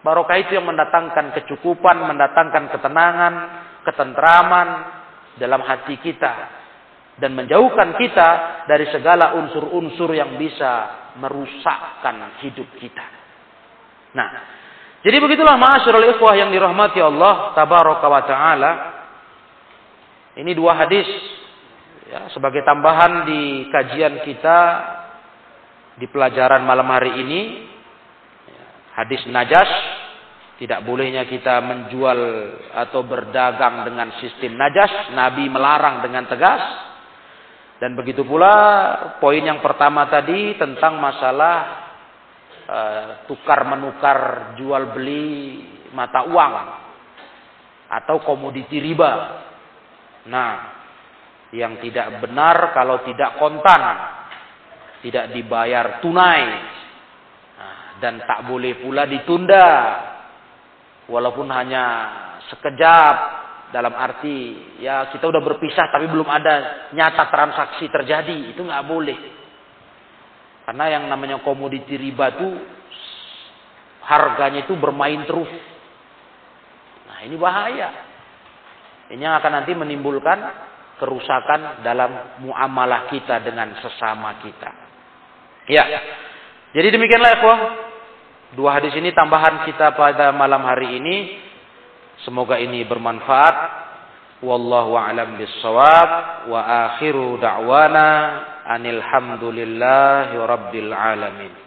Barokah 0.05 0.37
itu 0.37 0.53
yang 0.53 0.69
mendatangkan 0.69 1.33
kecukupan, 1.33 1.97
mendatangkan 2.07 2.71
ketenangan, 2.77 3.35
ketentraman 3.89 4.69
dalam 5.41 5.65
hati 5.65 5.97
kita 5.99 6.56
dan 7.17 7.33
menjauhkan 7.33 7.97
kita 7.97 8.29
dari 8.69 8.87
segala 8.93 9.37
unsur-unsur 9.41 10.13
yang 10.13 10.37
bisa 10.37 10.73
merusakkan 11.17 12.41
hidup 12.45 12.69
kita. 12.77 13.07
Nah, 14.13 14.29
jadi 15.01 15.17
begitulah 15.21 15.57
ma'asyiral 15.57 16.17
ikhwah 16.17 16.35
yang 16.37 16.53
dirahmati 16.53 17.01
Allah 17.01 17.57
tabaraka 17.57 18.07
wa 18.11 18.23
taala. 18.25 18.73
Ini 20.37 20.53
dua 20.53 20.77
hadis 20.77 21.09
ya, 22.13 22.29
sebagai 22.37 22.61
tambahan 22.67 23.25
di 23.25 23.71
kajian 23.73 24.21
kita 24.29 24.59
di 25.97 26.07
pelajaran 26.13 26.65
malam 26.65 26.89
hari 26.93 27.17
ini. 27.23 27.41
Hadis 28.97 29.25
najas 29.29 29.69
tidak 30.57 30.89
bolehnya 30.89 31.29
kita 31.29 31.61
menjual 31.61 32.21
atau 32.73 33.05
berdagang 33.05 33.85
dengan 33.85 34.09
sistem 34.21 34.57
najas. 34.57 35.13
Nabi 35.13 35.53
melarang 35.53 36.01
dengan 36.01 36.25
tegas. 36.25 36.86
Dan 37.77 37.93
begitu 37.93 38.25
pula 38.25 38.55
poin 39.21 39.45
yang 39.45 39.61
pertama 39.61 40.09
tadi 40.09 40.57
tentang 40.57 40.97
masalah 40.97 41.57
uh, 42.65 43.09
tukar 43.29 43.69
menukar 43.69 44.53
jual 44.57 44.97
beli 44.97 45.61
mata 45.93 46.25
uang 46.25 46.55
atau 47.93 48.17
komoditi 48.25 48.81
riba. 48.81 49.13
Nah, 50.27 50.53
yang 51.53 51.79
tidak 51.79 52.25
benar 52.25 52.73
kalau 52.73 53.05
tidak 53.05 53.37
kontan, 53.39 53.83
tidak 55.05 55.31
dibayar 55.37 56.01
tunai, 56.01 56.45
nah, 57.61 57.77
dan 58.03 58.25
tak 58.25 58.49
boleh 58.49 58.81
pula 58.83 59.07
ditunda 59.07 59.69
walaupun 61.07 61.47
hanya 61.55 61.85
sekejap 62.51 63.46
dalam 63.77 63.93
arti 63.93 64.57
ya 64.81 65.13
kita 65.13 65.29
udah 65.29 65.45
berpisah 65.45 65.93
tapi 65.93 66.09
belum 66.09 66.25
ada 66.25 66.89
nyata 66.97 67.29
transaksi 67.29 67.93
terjadi 67.93 68.57
itu 68.57 68.65
nggak 68.65 68.87
boleh. 68.89 69.19
Karena 70.65 70.97
yang 70.97 71.05
namanya 71.13 71.45
komoditi 71.45 72.01
riba 72.01 72.33
itu 72.33 72.49
harganya 74.01 74.65
itu 74.65 74.73
bermain 74.81 75.29
terus. 75.29 75.53
Nah 77.05 77.21
ini 77.29 77.37
bahaya. 77.37 77.89
Ini 79.13 79.21
yang 79.21 79.37
akan 79.39 79.53
nanti 79.63 79.77
menimbulkan 79.77 80.39
kerusakan 80.97 81.85
dalam 81.85 82.41
muamalah 82.43 83.13
kita 83.13 83.45
dengan 83.45 83.77
sesama 83.85 84.41
kita. 84.41 84.71
Ya. 85.69 85.85
Jadi 86.73 86.89
demikianlah 86.97 87.31
ya 87.37 87.57
Dua 88.57 88.79
hadis 88.79 88.95
ini 88.97 89.13
tambahan 89.13 89.69
kita 89.69 89.93
pada 89.99 90.33
malam 90.33 90.65
hari 90.65 90.97
ini. 91.03 91.46
Semoga 92.25 92.57
ini 92.57 92.87
bermanfaat. 92.87 93.85
Wallahu 94.45 95.01
a'lam 95.01 95.41
bissawab 95.41 96.11
wa 96.53 96.61
akhiru 96.93 97.41
da'wana 97.41 98.09
anil 98.69 99.01
hamdulillahi 99.01 100.37
rabbil 100.37 100.93
alamin. 100.93 101.66